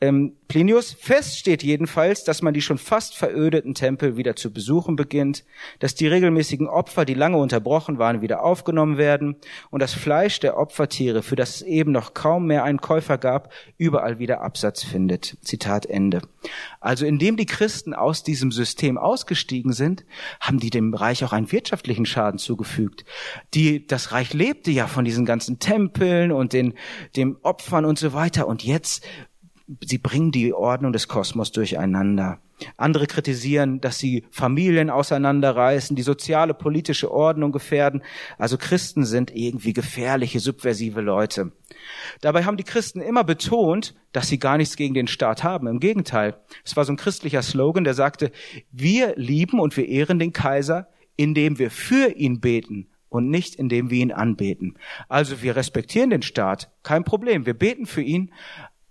[0.00, 0.92] Ähm, Plinius.
[0.92, 5.44] Fest steht jedenfalls, dass man die schon fast verödeten Tempel wieder zu besuchen beginnt,
[5.78, 9.36] dass die regelmäßigen Opfer, die lange unterbrochen waren, wieder aufgenommen werden
[9.70, 13.52] und das Fleisch der Opfertiere, für das es eben noch kaum mehr einen Käufer gab,
[13.76, 15.36] überall wieder Absatz findet.
[15.42, 16.22] Zitat Ende.
[16.80, 20.04] Also indem die Christen aus diesem System ausgestiegen sind,
[20.40, 23.04] haben die dem Reich auch einen wirtschaftlichen Schaden zugefügt.
[23.54, 26.74] Die, das Reich lebte ja von diesen ganzen Tempeln und den,
[27.16, 28.46] dem Opfern und so weiter.
[28.46, 29.04] Und jetzt
[29.84, 32.40] sie bringen die Ordnung des Kosmos durcheinander.
[32.76, 38.02] Andere kritisieren, dass sie Familien auseinanderreißen, die soziale, politische Ordnung gefährden.
[38.38, 41.52] Also Christen sind irgendwie gefährliche, subversive Leute.
[42.20, 45.66] Dabei haben die Christen immer betont, dass sie gar nichts gegen den Staat haben.
[45.66, 46.36] Im Gegenteil.
[46.64, 48.30] Es war so ein christlicher Slogan, der sagte,
[48.70, 53.90] wir lieben und wir ehren den Kaiser, indem wir für ihn beten und nicht indem
[53.90, 54.78] wir ihn anbeten.
[55.08, 57.46] Also wir respektieren den Staat, kein Problem.
[57.46, 58.32] Wir beten für ihn,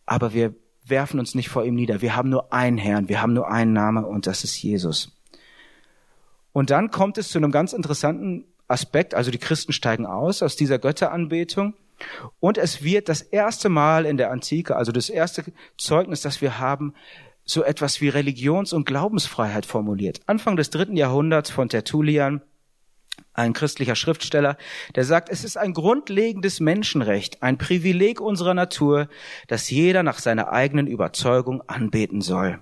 [0.06, 0.56] aber wir
[0.90, 2.02] werfen uns nicht vor ihm nieder.
[2.02, 5.12] Wir haben nur einen Herrn, wir haben nur einen Namen und das ist Jesus.
[6.52, 10.56] Und dann kommt es zu einem ganz interessanten Aspekt, also die Christen steigen aus aus
[10.56, 11.74] dieser Götteranbetung
[12.40, 15.44] und es wird das erste Mal in der Antike, also das erste
[15.78, 16.94] Zeugnis, das wir haben,
[17.46, 20.22] so etwas wie Religions- und Glaubensfreiheit formuliert.
[20.28, 22.42] Anfang des dritten Jahrhunderts von Tertullian
[23.40, 24.58] ein christlicher Schriftsteller,
[24.96, 29.08] der sagt, es ist ein grundlegendes Menschenrecht, ein Privileg unserer Natur,
[29.48, 32.60] dass jeder nach seiner eigenen Überzeugung anbeten soll.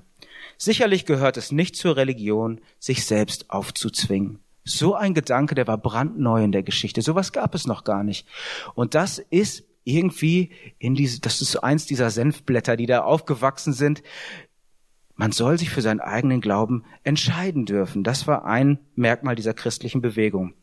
[0.57, 4.39] Sicherlich gehört es nicht zur Religion, sich selbst aufzuzwingen.
[4.63, 7.01] So ein Gedanke, der war brandneu in der Geschichte.
[7.01, 8.27] Sowas gab es noch gar nicht.
[8.73, 14.03] Und das ist irgendwie in diese, das ist eins dieser Senfblätter, die da aufgewachsen sind,
[15.17, 18.03] man soll sich für seinen eigenen Glauben entscheiden dürfen.
[18.03, 20.53] Das war ein Merkmal dieser christlichen Bewegung.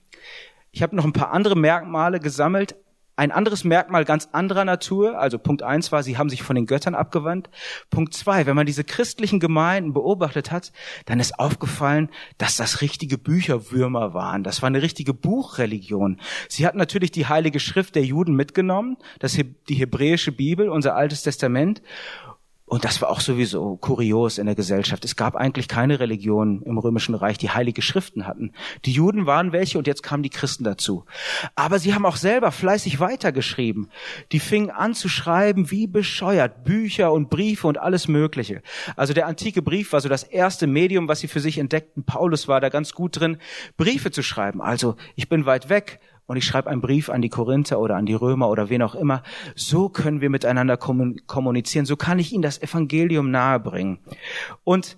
[0.75, 2.75] Ich habe noch ein paar andere Merkmale gesammelt,
[3.17, 6.67] Ein anderes Merkmal ganz anderer Natur, also Punkt eins war, sie haben sich von den
[6.67, 7.49] Göttern abgewandt.
[7.89, 10.73] Punkt zwei, wenn man diese christlichen Gemeinden beobachtet hat,
[11.07, 14.43] dann ist aufgefallen, dass das richtige Bücherwürmer waren.
[14.43, 16.19] Das war eine richtige Buchreligion.
[16.49, 19.35] Sie hatten natürlich die heilige Schrift der Juden mitgenommen, das,
[19.69, 21.83] die hebräische Bibel, unser altes Testament.
[22.67, 25.05] Und das war auch sowieso kurios in der Gesellschaft.
[25.05, 28.53] Es gab eigentlich keine Religion im Römischen Reich, die heilige Schriften hatten.
[28.87, 31.05] Die Juden waren welche und jetzt kamen die Christen dazu.
[31.57, 33.91] Aber sie haben auch selber fleißig weitergeschrieben.
[34.33, 36.65] Die fingen an zu schreiben wie bescheuert.
[36.65, 38.63] Bücher und Briefe und alles Mögliche.
[38.97, 42.05] Also der antike Brief war so das erste Medium, was sie für sich entdeckten.
[42.05, 43.37] Paulus war da ganz gut drin,
[43.77, 44.63] Briefe zu schreiben.
[44.63, 48.07] Also ich bin weit weg und ich schreibe einen Brief an die Korinther oder an
[48.07, 49.23] die Römer oder wen auch immer.
[49.55, 51.87] So können wir miteinander kommunizieren.
[51.87, 53.99] So kann ich ihnen das Evangelium nahebringen.
[54.65, 54.97] Und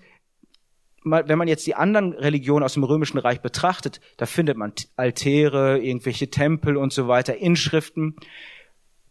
[1.04, 5.78] wenn man jetzt die anderen Religionen aus dem Römischen Reich betrachtet, da findet man Altäre,
[5.78, 8.16] irgendwelche Tempel und so weiter, Inschriften.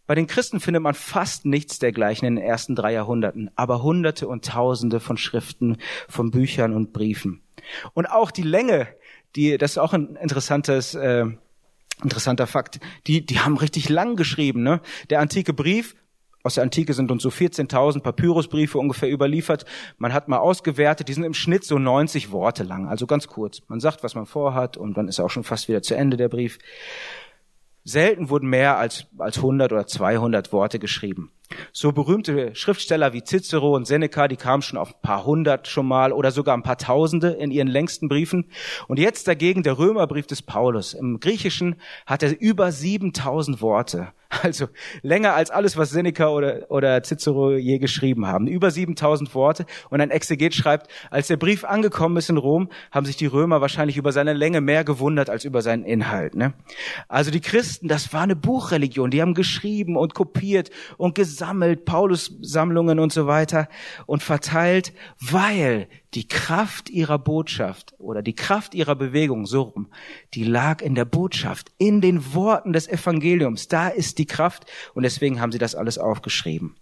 [0.06, 4.28] Bei den Christen findet man fast nichts dergleichen in den ersten drei Jahrhunderten, aber Hunderte
[4.28, 7.42] und Tausende von Schriften, von Büchern und Briefen.
[7.94, 8.88] Und auch die Länge,
[9.34, 11.26] die, das ist auch ein interessantes äh,
[12.02, 12.78] Interessanter Fakt.
[13.06, 14.62] Die, die haben richtig lang geschrieben.
[14.62, 14.80] Ne?
[15.10, 15.94] Der antike Brief,
[16.46, 19.64] aus der Antike sind uns so 14.000 Papyrusbriefe ungefähr überliefert.
[19.98, 23.62] Man hat mal ausgewertet, die sind im Schnitt so 90 Worte lang, also ganz kurz.
[23.66, 26.28] Man sagt, was man vorhat und dann ist auch schon fast wieder zu Ende der
[26.28, 26.58] Brief.
[27.82, 31.32] Selten wurden mehr als, als 100 oder 200 Worte geschrieben.
[31.72, 35.86] So berühmte Schriftsteller wie Cicero und Seneca, die kamen schon auf ein paar hundert schon
[35.86, 38.50] mal oder sogar ein paar Tausende in ihren längsten Briefen.
[38.88, 40.94] Und jetzt dagegen der Römerbrief des Paulus.
[40.94, 44.12] Im Griechischen hat er über 7000 Worte.
[44.42, 44.68] Also
[45.02, 48.46] länger als alles, was Seneca oder, oder Cicero je geschrieben haben.
[48.46, 49.66] Über 7000 Worte.
[49.90, 53.60] Und ein Exeget schreibt, als der Brief angekommen ist in Rom, haben sich die Römer
[53.60, 56.34] wahrscheinlich über seine Länge mehr gewundert als über seinen Inhalt.
[56.34, 56.54] Ne?
[57.08, 59.10] Also die Christen, das war eine Buchreligion.
[59.10, 63.68] Die haben geschrieben und kopiert und gesammelt, Paulus-Sammlungen und so weiter
[64.06, 69.88] und verteilt, weil die Kraft ihrer Botschaft oder die Kraft ihrer Bewegung, so rum,
[70.32, 73.68] die lag in der Botschaft, in den Worten des Evangeliums.
[73.68, 76.76] Da ist die Kraft und deswegen haben sie das alles aufgeschrieben.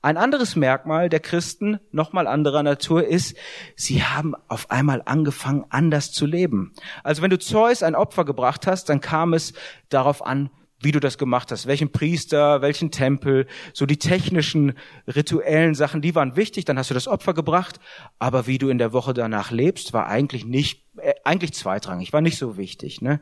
[0.00, 3.36] Ein anderes Merkmal der Christen, nochmal anderer Natur, ist,
[3.74, 6.72] sie haben auf einmal angefangen, anders zu leben.
[7.02, 9.54] Also wenn du Zeus ein Opfer gebracht hast, dann kam es
[9.88, 10.50] darauf an,
[10.80, 14.74] wie du das gemacht hast, welchen Priester, welchen Tempel, so die technischen,
[15.06, 17.80] rituellen Sachen, die waren wichtig, dann hast du das Opfer gebracht,
[18.18, 22.20] aber wie du in der Woche danach lebst, war eigentlich nicht, äh, eigentlich zweitrangig, war
[22.20, 23.00] nicht so wichtig.
[23.00, 23.20] Ne?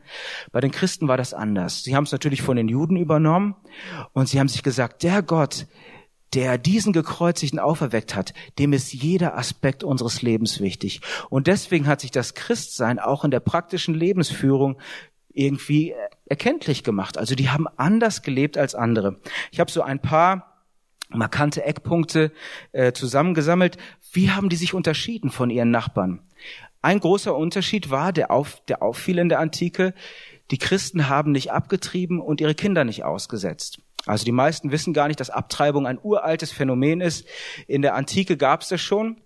[0.51, 1.83] Bei den Christen war das anders.
[1.83, 3.55] Sie haben es natürlich von den Juden übernommen
[4.13, 5.67] und sie haben sich gesagt, der Gott,
[6.33, 10.99] der diesen gekreuzigten auferweckt hat, dem ist jeder Aspekt unseres Lebens wichtig.
[11.29, 14.77] Und deswegen hat sich das Christsein auch in der praktischen Lebensführung
[15.35, 15.93] irgendwie
[16.25, 17.17] erkenntlich gemacht.
[17.17, 19.19] Also die haben anders gelebt als andere.
[19.51, 20.55] Ich habe so ein paar
[21.09, 22.31] markante Eckpunkte
[22.71, 23.77] äh, zusammengesammelt.
[24.11, 26.21] Wie haben die sich unterschieden von ihren Nachbarn?
[26.81, 29.93] Ein großer Unterschied war, der, auf, der auffiel in der Antike,
[30.51, 33.79] die Christen haben nicht abgetrieben und ihre Kinder nicht ausgesetzt.
[34.05, 37.27] Also die meisten wissen gar nicht, dass Abtreibung ein uraltes Phänomen ist.
[37.67, 39.17] In der Antike gab es das schon.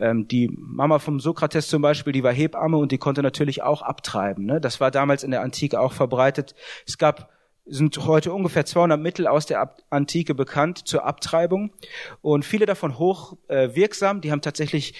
[0.00, 3.82] Ähm, die Mama vom Sokrates zum Beispiel, die war Hebamme und die konnte natürlich auch
[3.82, 4.46] abtreiben.
[4.46, 4.60] Ne?
[4.60, 6.54] Das war damals in der Antike auch verbreitet.
[6.86, 7.30] Es gab
[7.66, 11.72] sind heute ungefähr 200 Mittel aus der Antike bekannt zur Abtreibung
[12.20, 14.20] und viele davon hoch äh, wirksam.
[14.20, 14.94] Die haben tatsächlich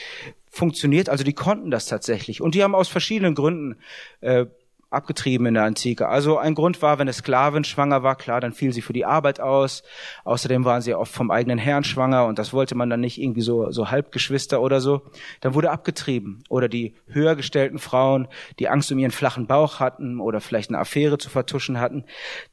[0.50, 3.80] funktioniert, also die konnten das tatsächlich und die haben aus verschiedenen Gründen
[4.20, 4.46] äh,
[4.90, 6.08] abgetrieben in der Antike.
[6.08, 9.04] Also ein Grund war, wenn eine Sklavin schwanger war, klar, dann fiel sie für die
[9.04, 9.82] Arbeit aus.
[10.24, 13.40] Außerdem waren sie oft vom eigenen Herrn schwanger und das wollte man dann nicht irgendwie
[13.40, 15.02] so, so Halbgeschwister oder so.
[15.40, 16.42] Dann wurde abgetrieben.
[16.48, 20.78] Oder die höher gestellten Frauen, die Angst um ihren flachen Bauch hatten oder vielleicht eine
[20.78, 22.04] Affäre zu vertuschen hatten.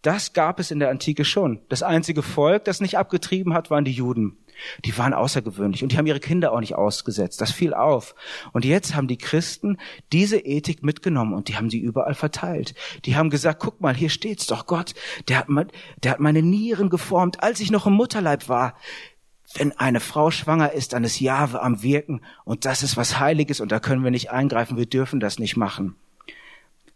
[0.02, 1.60] Das gab es in der Antike schon.
[1.70, 4.38] Das einzige Volk, das nicht abgetrieben hat, waren die Juden.
[4.86, 7.42] Die waren außergewöhnlich und die haben ihre Kinder auch nicht ausgesetzt.
[7.42, 8.16] Das fiel auf.
[8.54, 9.78] Und jetzt haben die Christen
[10.12, 12.76] diese Ethik mitgenommen und die haben sie überall verteilt.
[13.06, 14.94] Die haben gesagt, guck mal, hier steht's doch Gott,
[15.28, 15.48] der hat,
[16.04, 18.76] der hat meine Nieren geformt, als ich noch im Mutterleib war.
[19.54, 23.62] Wenn eine Frau schwanger ist, dann ist Jahwe am Wirken und das ist was Heiliges
[23.62, 25.96] und da können wir nicht eingreifen, wir dürfen das nicht machen.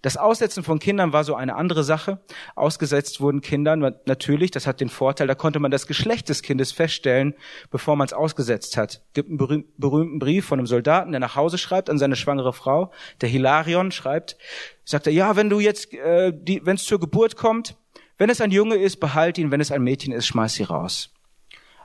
[0.01, 2.19] Das Aussetzen von Kindern war so eine andere Sache.
[2.55, 6.71] Ausgesetzt wurden Kindern natürlich, das hat den Vorteil, da konnte man das Geschlecht des Kindes
[6.71, 7.35] feststellen,
[7.69, 9.03] bevor man es ausgesetzt hat.
[9.13, 12.91] Gibt einen berühmten Brief von einem Soldaten, der nach Hause schreibt an seine schwangere Frau.
[13.21, 14.37] Der Hilarion schreibt,
[14.83, 16.33] sagt er, ja, wenn du jetzt, äh,
[16.63, 17.75] wenn es zur Geburt kommt,
[18.17, 21.11] wenn es ein Junge ist, behalt ihn, wenn es ein Mädchen ist, schmeiß sie raus.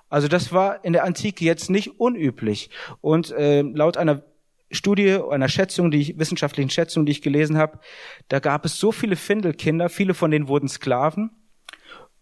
[0.08, 2.70] Also das war in der Antike jetzt nicht unüblich.
[3.00, 4.22] Und äh, laut einer
[4.70, 7.78] Studie, einer Schätzung, die ich, wissenschaftlichen Schätzung, die ich gelesen habe,
[8.28, 11.30] da gab es so viele Findelkinder, viele von denen wurden Sklaven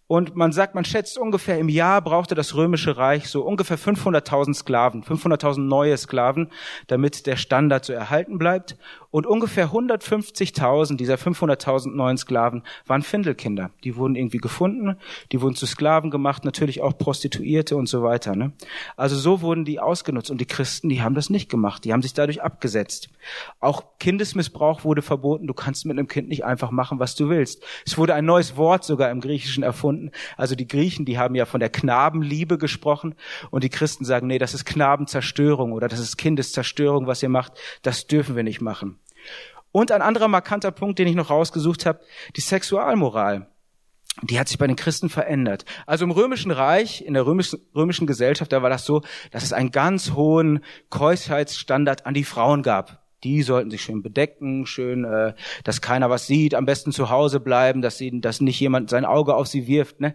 [0.07, 4.55] Und man sagt, man schätzt ungefähr im Jahr brauchte das römische Reich so ungefähr 500.000
[4.55, 6.51] Sklaven, 500.000 neue Sklaven,
[6.89, 8.77] damit der Standard so erhalten bleibt.
[9.15, 13.71] Und ungefähr 150.000 dieser 500.000 neuen Sklaven waren Findelkinder.
[13.85, 14.97] Die wurden irgendwie gefunden,
[15.31, 18.35] die wurden zu Sklaven gemacht, natürlich auch Prostituierte und so weiter.
[18.35, 18.55] Ne?
[18.97, 20.33] Also so wurden die ausgenutzt.
[20.33, 21.85] Und die Christen, die haben das nicht gemacht.
[21.85, 23.09] Die haben sich dadurch abgesetzt.
[23.61, 25.47] Auch Kindesmissbrauch wurde verboten.
[25.47, 27.63] Du kannst mit einem Kind nicht einfach machen, was du willst.
[27.87, 30.11] Es wurde ein neues Wort sogar im Griechischen erfunden.
[30.37, 33.15] Also die Griechen, die haben ja von der Knabenliebe gesprochen.
[33.53, 37.53] Und die Christen sagen, nee, das ist Knabenzerstörung oder das ist Kindeszerstörung, was ihr macht.
[37.83, 38.99] Das dürfen wir nicht machen.
[39.75, 41.99] Und ein anderer markanter Punkt, den ich noch rausgesucht habe,
[42.37, 43.49] die Sexualmoral.
[44.23, 45.65] Die hat sich bei den Christen verändert.
[45.85, 49.53] Also im Römischen Reich, in der römischen, römischen Gesellschaft, da war das so, dass es
[49.53, 53.03] einen ganz hohen Keuschheitsstandard an die Frauen gab.
[53.25, 55.35] Die sollten sich schön bedecken, schön, äh,
[55.65, 59.05] dass keiner was sieht, am besten zu Hause bleiben, dass, sie, dass nicht jemand sein
[59.05, 59.99] Auge auf sie wirft.
[59.99, 60.15] Ne?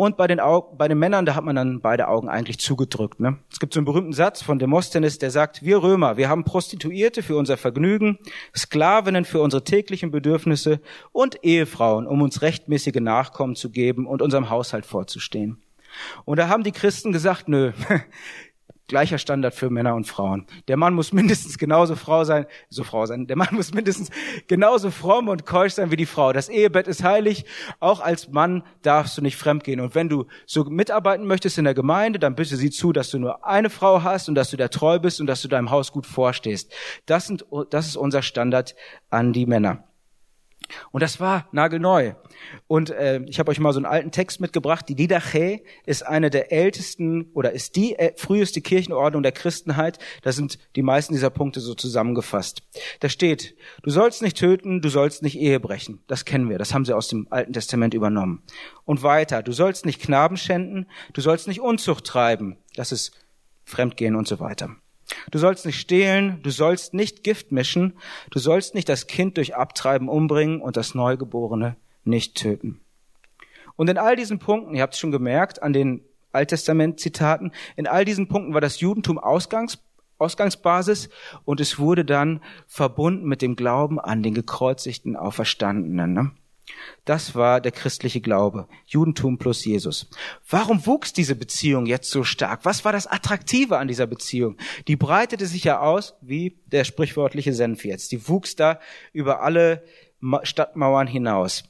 [0.00, 3.18] Und bei den, Augen, bei den Männern, da hat man dann beide Augen eigentlich zugedrückt.
[3.18, 3.38] Ne?
[3.50, 7.20] Es gibt so einen berühmten Satz von Demosthenes, der sagt, wir Römer, wir haben Prostituierte
[7.20, 8.16] für unser Vergnügen,
[8.56, 10.80] Sklavinnen für unsere täglichen Bedürfnisse
[11.10, 15.60] und Ehefrauen, um uns rechtmäßige Nachkommen zu geben und unserem Haushalt vorzustehen.
[16.24, 17.72] Und da haben die Christen gesagt, nö,
[18.88, 20.46] gleicher Standard für Männer und Frauen.
[20.66, 23.26] Der Mann muss mindestens genauso Frau sein, so Frau sein.
[23.26, 24.10] Der Mann muss mindestens
[24.48, 26.32] genauso fromm und keusch sein wie die Frau.
[26.32, 27.44] Das Ehebett ist heilig.
[27.80, 29.80] Auch als Mann darfst du nicht fremdgehen.
[29.80, 33.18] Und wenn du so mitarbeiten möchtest in der Gemeinde, dann bitte sieh zu, dass du
[33.18, 35.92] nur eine Frau hast und dass du der treu bist und dass du deinem Haus
[35.92, 36.72] gut vorstehst.
[37.06, 38.74] Das sind, das ist unser Standard
[39.10, 39.87] an die Männer.
[40.90, 42.14] Und das war nagelneu.
[42.66, 44.88] Und äh, ich habe euch mal so einen alten Text mitgebracht.
[44.88, 49.98] Die Didache ist eine der ältesten oder ist die äh, früheste Kirchenordnung der Christenheit.
[50.22, 52.62] Da sind die meisten dieser Punkte so zusammengefasst.
[53.00, 56.02] Da steht, du sollst nicht töten, du sollst nicht Ehe brechen.
[56.06, 58.42] Das kennen wir, das haben sie aus dem Alten Testament übernommen.
[58.84, 62.56] Und weiter, du sollst nicht Knaben schänden, du sollst nicht Unzucht treiben.
[62.74, 63.12] Das ist
[63.64, 64.76] Fremdgehen und so weiter.
[65.30, 67.94] Du sollst nicht stehlen, du sollst nicht Gift mischen,
[68.30, 72.80] du sollst nicht das Kind durch Abtreiben umbringen und das Neugeborene nicht töten.
[73.76, 76.02] Und in all diesen Punkten, ihr habt es schon gemerkt, an den
[76.32, 79.78] Alttestament-Zitaten, in all diesen Punkten war das Judentum Ausgangs,
[80.18, 81.10] Ausgangsbasis
[81.44, 86.12] und es wurde dann verbunden mit dem Glauben an den gekreuzigten Auferstandenen.
[86.12, 86.30] Ne?
[87.04, 88.68] Das war der christliche Glaube.
[88.86, 90.10] Judentum plus Jesus.
[90.48, 92.64] Warum wuchs diese Beziehung jetzt so stark?
[92.64, 94.56] Was war das Attraktive an dieser Beziehung?
[94.86, 98.12] Die breitete sich ja aus wie der sprichwörtliche Senf jetzt.
[98.12, 98.80] Die wuchs da
[99.12, 99.84] über alle
[100.42, 101.64] Stadtmauern hinaus.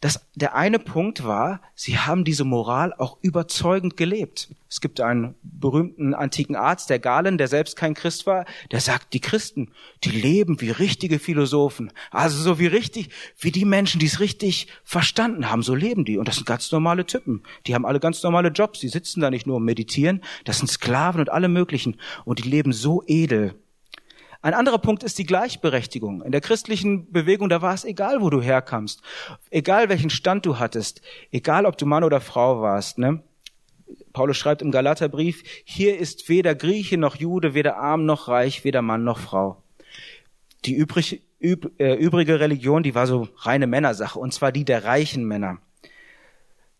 [0.00, 4.50] Das, der eine Punkt war, sie haben diese Moral auch überzeugend gelebt.
[4.68, 9.14] Es gibt einen berühmten antiken Arzt, der Galen, der selbst kein Christ war, der sagt,
[9.14, 9.72] die Christen,
[10.04, 11.92] die leben wie richtige Philosophen.
[12.10, 16.18] Also so wie richtig, wie die Menschen, die es richtig verstanden haben, so leben die.
[16.18, 17.42] Und das sind ganz normale Typen.
[17.66, 18.80] Die haben alle ganz normale Jobs.
[18.80, 20.22] Die sitzen da nicht nur und meditieren.
[20.44, 21.96] Das sind Sklaven und alle möglichen.
[22.26, 23.54] Und die leben so edel.
[24.46, 26.22] Ein anderer Punkt ist die Gleichberechtigung.
[26.22, 29.02] In der christlichen Bewegung, da war es egal, wo du herkamst,
[29.50, 32.96] egal welchen Stand du hattest, egal ob du Mann oder Frau warst.
[32.98, 33.24] Ne?
[34.12, 38.82] Paulus schreibt im Galaterbrief, hier ist weder Grieche noch Jude, weder arm noch reich, weder
[38.82, 39.64] Mann noch Frau.
[40.64, 44.84] Die übrig, üb, äh, übrige Religion, die war so reine Männersache, und zwar die der
[44.84, 45.58] reichen Männer.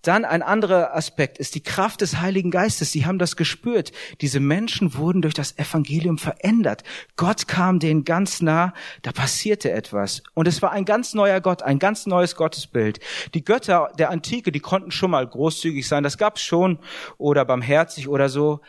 [0.07, 2.93] Dann ein anderer Aspekt ist die Kraft des Heiligen Geistes.
[2.93, 3.91] Sie haben das gespürt.
[4.21, 6.85] Diese Menschen wurden durch das Evangelium verändert.
[7.17, 8.73] Gott kam denen ganz nah.
[9.03, 10.23] Da passierte etwas.
[10.35, 13.01] Und es war ein ganz neuer Gott, ein ganz neues Gottesbild.
[13.35, 16.05] Die Götter der Antike, die konnten schon mal großzügig sein.
[16.05, 16.79] Das gab's schon.
[17.19, 18.61] Oder barmherzig oder so.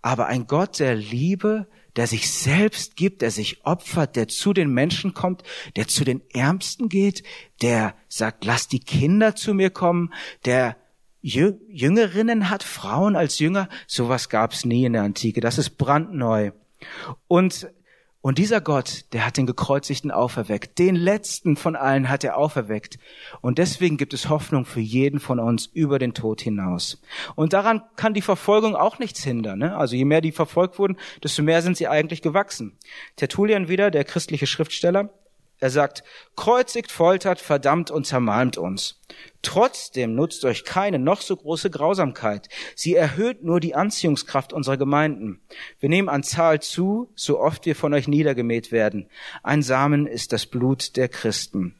[0.00, 4.70] Aber ein Gott der Liebe, der sich selbst gibt, der sich opfert, der zu den
[4.70, 5.42] Menschen kommt,
[5.74, 7.24] der zu den Ärmsten geht,
[7.62, 10.12] der sagt, lass die Kinder zu mir kommen,
[10.44, 10.76] der
[11.24, 15.40] Jüngerinnen hat, Frauen als Jünger, sowas gab es nie in der Antike.
[15.40, 16.50] Das ist brandneu.
[17.28, 17.66] Und,
[18.20, 20.78] und dieser Gott, der hat den Gekreuzigten auferweckt.
[20.78, 22.98] Den letzten von allen hat er auferweckt.
[23.40, 27.00] Und deswegen gibt es Hoffnung für jeden von uns über den Tod hinaus.
[27.36, 29.60] Und daran kann die Verfolgung auch nichts hindern.
[29.60, 29.74] Ne?
[29.74, 32.76] Also je mehr die verfolgt wurden, desto mehr sind sie eigentlich gewachsen.
[33.16, 35.08] Tertullian wieder, der christliche Schriftsteller,
[35.64, 36.04] er sagt,
[36.36, 39.00] kreuzigt, foltert, verdammt und zermalmt uns.
[39.40, 42.50] Trotzdem nutzt euch keine noch so große Grausamkeit.
[42.76, 45.40] Sie erhöht nur die Anziehungskraft unserer Gemeinden.
[45.80, 49.08] Wir nehmen an Zahl zu, so oft wir von euch niedergemäht werden.
[49.42, 51.74] Ein Samen ist das Blut der Christen.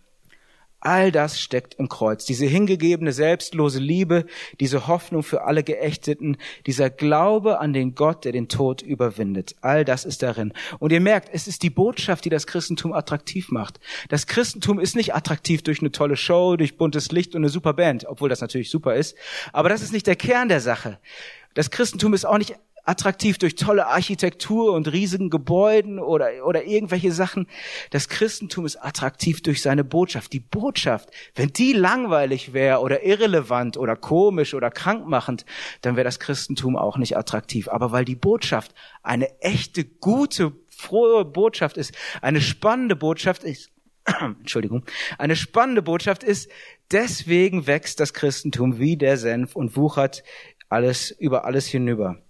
[0.84, 2.26] All das steckt im Kreuz.
[2.26, 4.26] Diese hingegebene, selbstlose Liebe,
[4.60, 9.56] diese Hoffnung für alle Geächteten, dieser Glaube an den Gott, der den Tod überwindet.
[9.62, 10.52] All das ist darin.
[10.78, 13.80] Und ihr merkt, es ist die Botschaft, die das Christentum attraktiv macht.
[14.10, 17.72] Das Christentum ist nicht attraktiv durch eine tolle Show, durch buntes Licht und eine super
[17.72, 19.16] Band, obwohl das natürlich super ist.
[19.54, 20.98] Aber das ist nicht der Kern der Sache.
[21.54, 27.12] Das Christentum ist auch nicht attraktiv durch tolle Architektur und riesigen Gebäuden oder, oder irgendwelche
[27.12, 27.46] Sachen.
[27.90, 30.32] Das Christentum ist attraktiv durch seine Botschaft.
[30.32, 35.44] Die Botschaft, wenn die langweilig wäre oder irrelevant oder komisch oder krankmachend,
[35.80, 37.68] dann wäre das Christentum auch nicht attraktiv.
[37.68, 43.70] Aber weil die Botschaft eine echte, gute, frohe Botschaft ist, eine spannende Botschaft ist,
[44.20, 44.84] Entschuldigung,
[45.18, 46.50] eine spannende Botschaft ist,
[46.90, 50.22] deswegen wächst das Christentum wie der Senf und wuchert
[50.68, 52.23] alles über alles hinüber.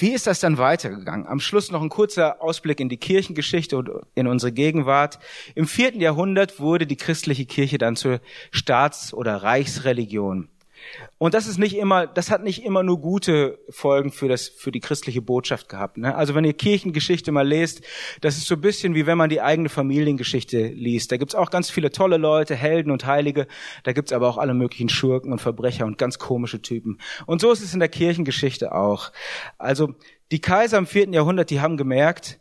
[0.00, 1.26] Wie ist das dann weitergegangen?
[1.26, 5.18] Am Schluss noch ein kurzer Ausblick in die Kirchengeschichte und in unsere Gegenwart.
[5.54, 8.20] Im vierten Jahrhundert wurde die christliche Kirche dann zur
[8.50, 10.48] Staats- oder Reichsreligion.
[11.18, 14.72] Und das ist nicht immer, das hat nicht immer nur gute Folgen für das, für
[14.72, 15.98] die christliche Botschaft gehabt.
[15.98, 16.14] Ne?
[16.14, 17.82] Also wenn ihr Kirchengeschichte mal lest,
[18.20, 21.12] das ist so ein bisschen wie wenn man die eigene Familiengeschichte liest.
[21.12, 23.46] Da gibt's auch ganz viele tolle Leute, Helden und Heilige.
[23.84, 26.98] Da gibt's aber auch alle möglichen Schurken und Verbrecher und ganz komische Typen.
[27.26, 29.12] Und so ist es in der Kirchengeschichte auch.
[29.58, 29.94] Also
[30.32, 32.40] die Kaiser im vierten Jahrhundert, die haben gemerkt,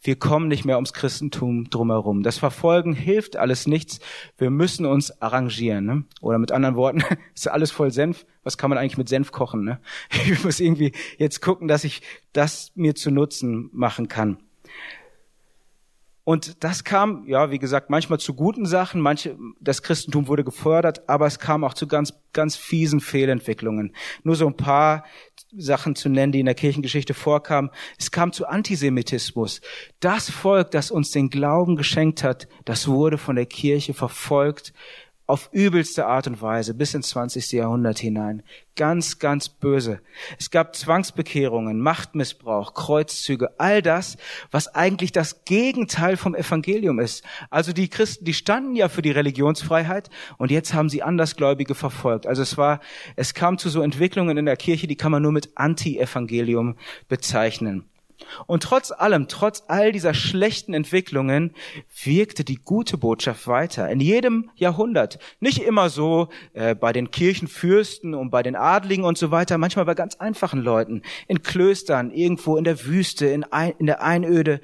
[0.00, 2.22] wir kommen nicht mehr ums Christentum drumherum.
[2.22, 4.00] Das Verfolgen hilft alles nichts.
[4.36, 5.84] Wir müssen uns arrangieren.
[5.84, 6.04] Ne?
[6.20, 7.02] Oder mit anderen Worten,
[7.34, 8.26] ist alles voll Senf.
[8.44, 9.64] Was kann man eigentlich mit Senf kochen?
[9.64, 9.80] Ne?
[10.30, 14.38] Ich muss irgendwie jetzt gucken, dass ich das mir zu Nutzen machen kann.
[16.28, 21.08] Und das kam, ja, wie gesagt, manchmal zu guten Sachen, manche, das Christentum wurde gefördert,
[21.08, 23.94] aber es kam auch zu ganz, ganz fiesen Fehlentwicklungen.
[24.24, 25.06] Nur so ein paar
[25.56, 27.70] Sachen zu nennen, die in der Kirchengeschichte vorkamen.
[27.98, 29.62] Es kam zu Antisemitismus.
[30.00, 34.74] Das Volk, das uns den Glauben geschenkt hat, das wurde von der Kirche verfolgt,
[35.28, 37.52] auf übelste Art und Weise bis ins 20.
[37.52, 38.42] Jahrhundert hinein.
[38.76, 40.00] Ganz, ganz böse.
[40.38, 44.16] Es gab Zwangsbekehrungen, Machtmissbrauch, Kreuzzüge, all das,
[44.50, 47.24] was eigentlich das Gegenteil vom Evangelium ist.
[47.50, 50.08] Also die Christen, die standen ja für die Religionsfreiheit
[50.38, 52.26] und jetzt haben sie Andersgläubige verfolgt.
[52.26, 52.80] Also es war,
[53.14, 56.76] es kam zu so Entwicklungen in der Kirche, die kann man nur mit Anti-Evangelium
[57.08, 57.84] bezeichnen.
[58.46, 61.54] Und trotz allem, trotz all dieser schlechten Entwicklungen,
[62.04, 63.88] wirkte die gute Botschaft weiter.
[63.88, 65.18] In jedem Jahrhundert.
[65.40, 69.84] Nicht immer so äh, bei den Kirchenfürsten und bei den Adligen und so weiter, manchmal
[69.84, 71.02] bei ganz einfachen Leuten.
[71.26, 74.60] In Klöstern, irgendwo in der Wüste, in, ein, in der Einöde,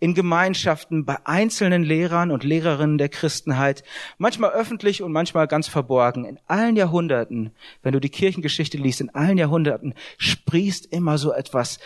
[0.00, 3.84] in Gemeinschaften, bei einzelnen Lehrern und Lehrerinnen der Christenheit,
[4.18, 6.24] manchmal öffentlich und manchmal ganz verborgen.
[6.24, 7.50] In allen Jahrhunderten,
[7.82, 11.78] wenn du die Kirchengeschichte liest, in allen Jahrhunderten sprießt immer so etwas,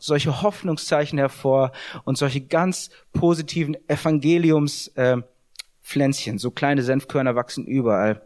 [0.00, 1.72] solche Hoffnungszeichen hervor
[2.04, 8.22] und solche ganz positiven Evangeliumspflänzchen, äh, so kleine Senfkörner wachsen überall.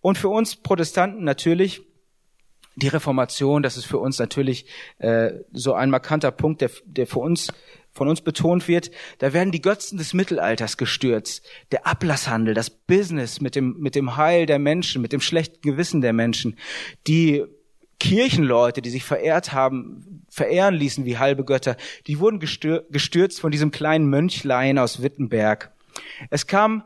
[0.00, 1.82] Und für uns Protestanten natürlich
[2.76, 4.66] die Reformation, das ist für uns natürlich
[4.98, 7.52] äh, so ein markanter Punkt, der, der für uns
[7.94, 11.46] von uns betont wird, da werden die Götzen des Mittelalters gestürzt.
[11.72, 16.00] Der Ablasshandel, das Business mit dem, mit dem Heil der Menschen, mit dem schlechten Gewissen
[16.00, 16.56] der Menschen.
[17.06, 17.44] Die
[18.00, 21.76] Kirchenleute, die sich verehrt haben, verehren ließen wie halbe Götter,
[22.06, 25.72] die wurden gestürzt von diesem kleinen Mönchlein aus Wittenberg.
[26.30, 26.82] Es kam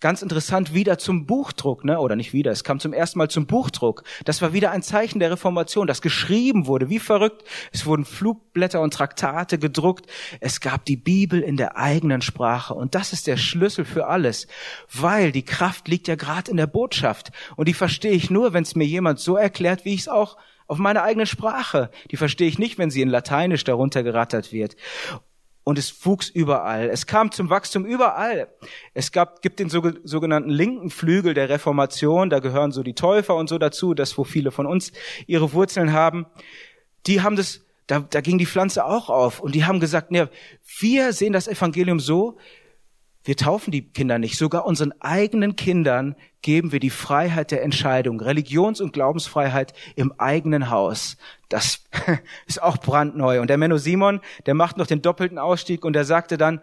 [0.00, 1.98] ganz interessant wieder zum Buchdruck, ne?
[1.98, 4.04] oder nicht wieder, es kam zum ersten Mal zum Buchdruck.
[4.24, 7.44] Das war wieder ein Zeichen der Reformation, das geschrieben wurde, wie verrückt.
[7.72, 10.06] Es wurden Flugblätter und Traktate gedruckt.
[10.40, 12.74] Es gab die Bibel in der eigenen Sprache.
[12.74, 14.46] Und das ist der Schlüssel für alles,
[14.92, 17.32] weil die Kraft liegt ja gerade in der Botschaft.
[17.56, 20.36] Und die verstehe ich nur, wenn es mir jemand so erklärt, wie ich es auch
[20.66, 21.90] auf meiner eigenen Sprache.
[22.10, 24.76] Die verstehe ich nicht, wenn sie in Lateinisch darunter gerattert wird
[25.66, 26.88] und es wuchs überall.
[26.90, 28.46] Es kam zum Wachstum überall.
[28.94, 33.48] Es gab, gibt den sogenannten linken Flügel der Reformation, da gehören so die Täufer und
[33.48, 34.92] so dazu, das wo viele von uns
[35.26, 36.26] ihre Wurzeln haben.
[37.08, 40.30] Die haben das, da, da ging die Pflanze auch auf und die haben gesagt, ne,
[40.78, 42.38] wir sehen das Evangelium so,
[43.26, 44.38] wir taufen die Kinder nicht.
[44.38, 48.20] Sogar unseren eigenen Kindern geben wir die Freiheit der Entscheidung.
[48.20, 51.16] Religions- und Glaubensfreiheit im eigenen Haus.
[51.48, 51.84] Das
[52.46, 53.40] ist auch brandneu.
[53.40, 56.60] Und der Menno Simon, der macht noch den doppelten Ausstieg und der sagte dann,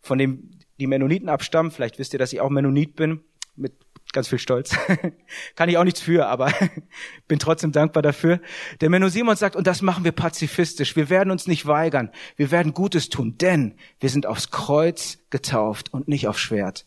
[0.00, 3.20] von dem die Mennoniten abstammen, vielleicht wisst ihr, dass ich auch Mennonit bin,
[3.54, 3.74] mit
[4.12, 4.76] ganz viel Stolz.
[5.56, 6.52] Kann ich auch nichts für, aber
[7.28, 8.40] bin trotzdem dankbar dafür.
[8.80, 10.96] Der Menno Simon sagt, und das machen wir pazifistisch.
[10.96, 12.10] Wir werden uns nicht weigern.
[12.36, 16.86] Wir werden Gutes tun, denn wir sind aufs Kreuz getauft und nicht aufs Schwert.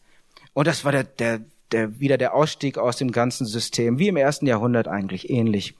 [0.53, 1.41] Und das war der, der,
[1.74, 5.76] der, wieder der Ausstieg aus dem ganzen System, wie im ersten Jahrhundert eigentlich ähnlich.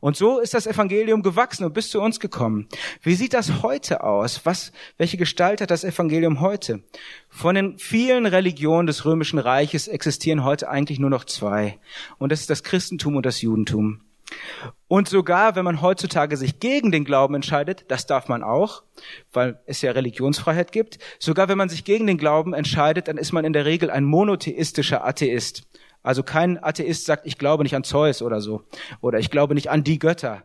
[0.00, 2.68] Und so ist das Evangelium gewachsen und bis zu uns gekommen.
[3.02, 4.44] Wie sieht das heute aus?
[4.44, 6.82] Was, welche Gestalt hat das Evangelium heute?
[7.28, 11.78] Von den vielen Religionen des Römischen Reiches existieren heute eigentlich nur noch zwei.
[12.18, 14.00] Und das ist das Christentum und das Judentum.
[14.88, 18.82] Und sogar, wenn man heutzutage sich gegen den Glauben entscheidet, das darf man auch,
[19.32, 23.32] weil es ja Religionsfreiheit gibt, sogar wenn man sich gegen den Glauben entscheidet, dann ist
[23.32, 25.66] man in der Regel ein monotheistischer Atheist.
[26.02, 28.62] Also kein Atheist sagt, ich glaube nicht an Zeus oder so,
[29.00, 30.42] oder ich glaube nicht an die Götter.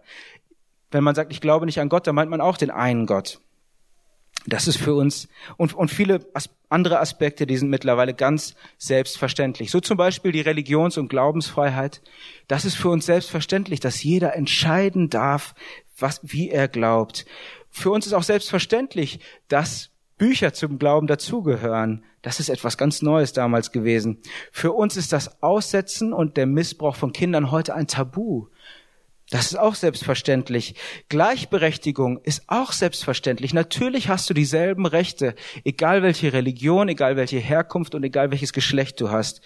[0.92, 3.40] Wenn man sagt, ich glaube nicht an Gott, dann meint man auch den einen Gott.
[4.46, 6.26] Das ist für uns und, und viele
[6.70, 9.72] andere Aspekte, die sind mittlerweile ganz selbstverständlich.
[9.72, 12.02] So zum Beispiel die Religions- und Glaubensfreiheit.
[12.48, 15.56] Das ist für uns selbstverständlich, dass jeder entscheiden darf,
[15.98, 17.26] was, wie er glaubt.
[17.70, 22.04] Für uns ist auch selbstverständlich, dass Bücher zum Glauben dazugehören.
[22.22, 24.20] Das ist etwas ganz Neues damals gewesen.
[24.52, 28.48] Für uns ist das Aussetzen und der Missbrauch von Kindern heute ein Tabu.
[29.34, 30.76] Das ist auch selbstverständlich.
[31.10, 33.52] Gleichberechtigung ist auch selbstverständlich.
[33.52, 39.02] Natürlich hast du dieselben Rechte, egal welche Religion, egal welche Herkunft und egal welches Geschlecht
[39.02, 39.42] du hast.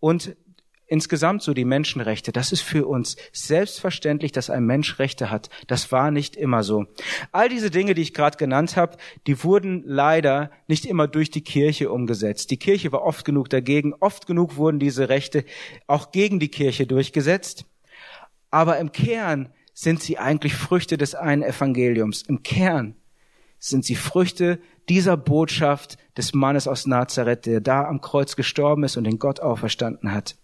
[0.00, 0.36] Und
[0.86, 5.48] insgesamt so die Menschenrechte, das ist für uns selbstverständlich, dass ein Mensch Rechte hat.
[5.66, 6.84] Das war nicht immer so.
[7.30, 11.40] All diese Dinge, die ich gerade genannt habe, die wurden leider nicht immer durch die
[11.40, 12.50] Kirche umgesetzt.
[12.50, 13.94] Die Kirche war oft genug dagegen.
[13.94, 15.46] Oft genug wurden diese Rechte
[15.86, 17.64] auch gegen die Kirche durchgesetzt
[18.52, 22.22] aber im Kern sind sie eigentlich Früchte des einen Evangeliums.
[22.22, 22.94] Im Kern
[23.58, 28.96] sind sie Früchte dieser Botschaft des Mannes aus Nazareth, der da am Kreuz gestorben ist
[28.96, 30.36] und den Gott auferstanden hat.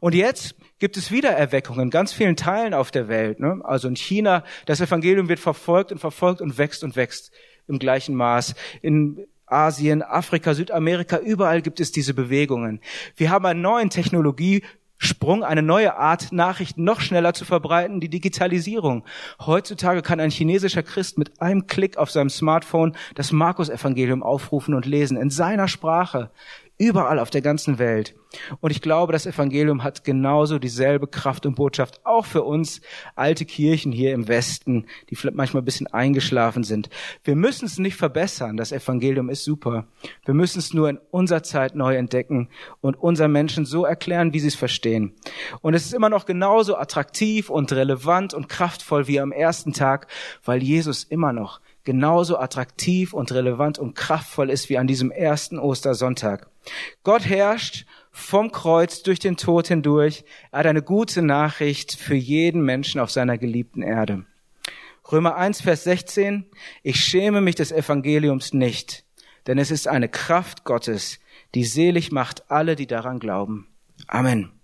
[0.00, 3.40] Und jetzt gibt es wieder Erweckungen in ganz vielen Teilen auf der Welt.
[3.40, 3.60] Ne?
[3.64, 7.32] Also in China, das Evangelium wird verfolgt und verfolgt und wächst und wächst
[7.66, 8.54] im gleichen Maß.
[8.80, 12.80] In Asien, Afrika, Südamerika, überall gibt es diese Bewegungen.
[13.16, 14.62] Wir haben einen neuen Technologie,
[14.98, 19.04] Sprung, eine neue Art, Nachrichten noch schneller zu verbreiten, die Digitalisierung.
[19.38, 24.86] Heutzutage kann ein chinesischer Christ mit einem Klick auf seinem Smartphone das Markus-Evangelium aufrufen und
[24.86, 26.30] lesen, in seiner Sprache,
[26.78, 28.14] überall auf der ganzen Welt.
[28.60, 32.80] Und ich glaube, das Evangelium hat genauso dieselbe Kraft und Botschaft, auch für uns
[33.16, 36.88] alte Kirchen hier im Westen, die vielleicht manchmal ein bisschen eingeschlafen sind.
[37.24, 39.86] Wir müssen es nicht verbessern, das Evangelium ist super.
[40.24, 42.48] Wir müssen es nur in unserer Zeit neu entdecken
[42.80, 45.14] und unseren Menschen so erklären, wie sie es verstehen.
[45.60, 50.06] Und es ist immer noch genauso attraktiv und relevant und kraftvoll wie am ersten Tag,
[50.44, 55.58] weil Jesus immer noch genauso attraktiv und relevant und kraftvoll ist wie an diesem ersten
[55.58, 56.50] Ostersonntag.
[57.04, 60.24] Gott herrscht vom Kreuz durch den Tod hindurch.
[60.50, 64.24] Er hat eine gute Nachricht für jeden Menschen auf seiner geliebten Erde.
[65.10, 66.44] Römer 1, Vers 16.
[66.82, 69.04] Ich schäme mich des Evangeliums nicht,
[69.46, 71.18] denn es ist eine Kraft Gottes,
[71.54, 73.68] die selig macht alle, die daran glauben.
[74.06, 74.57] Amen.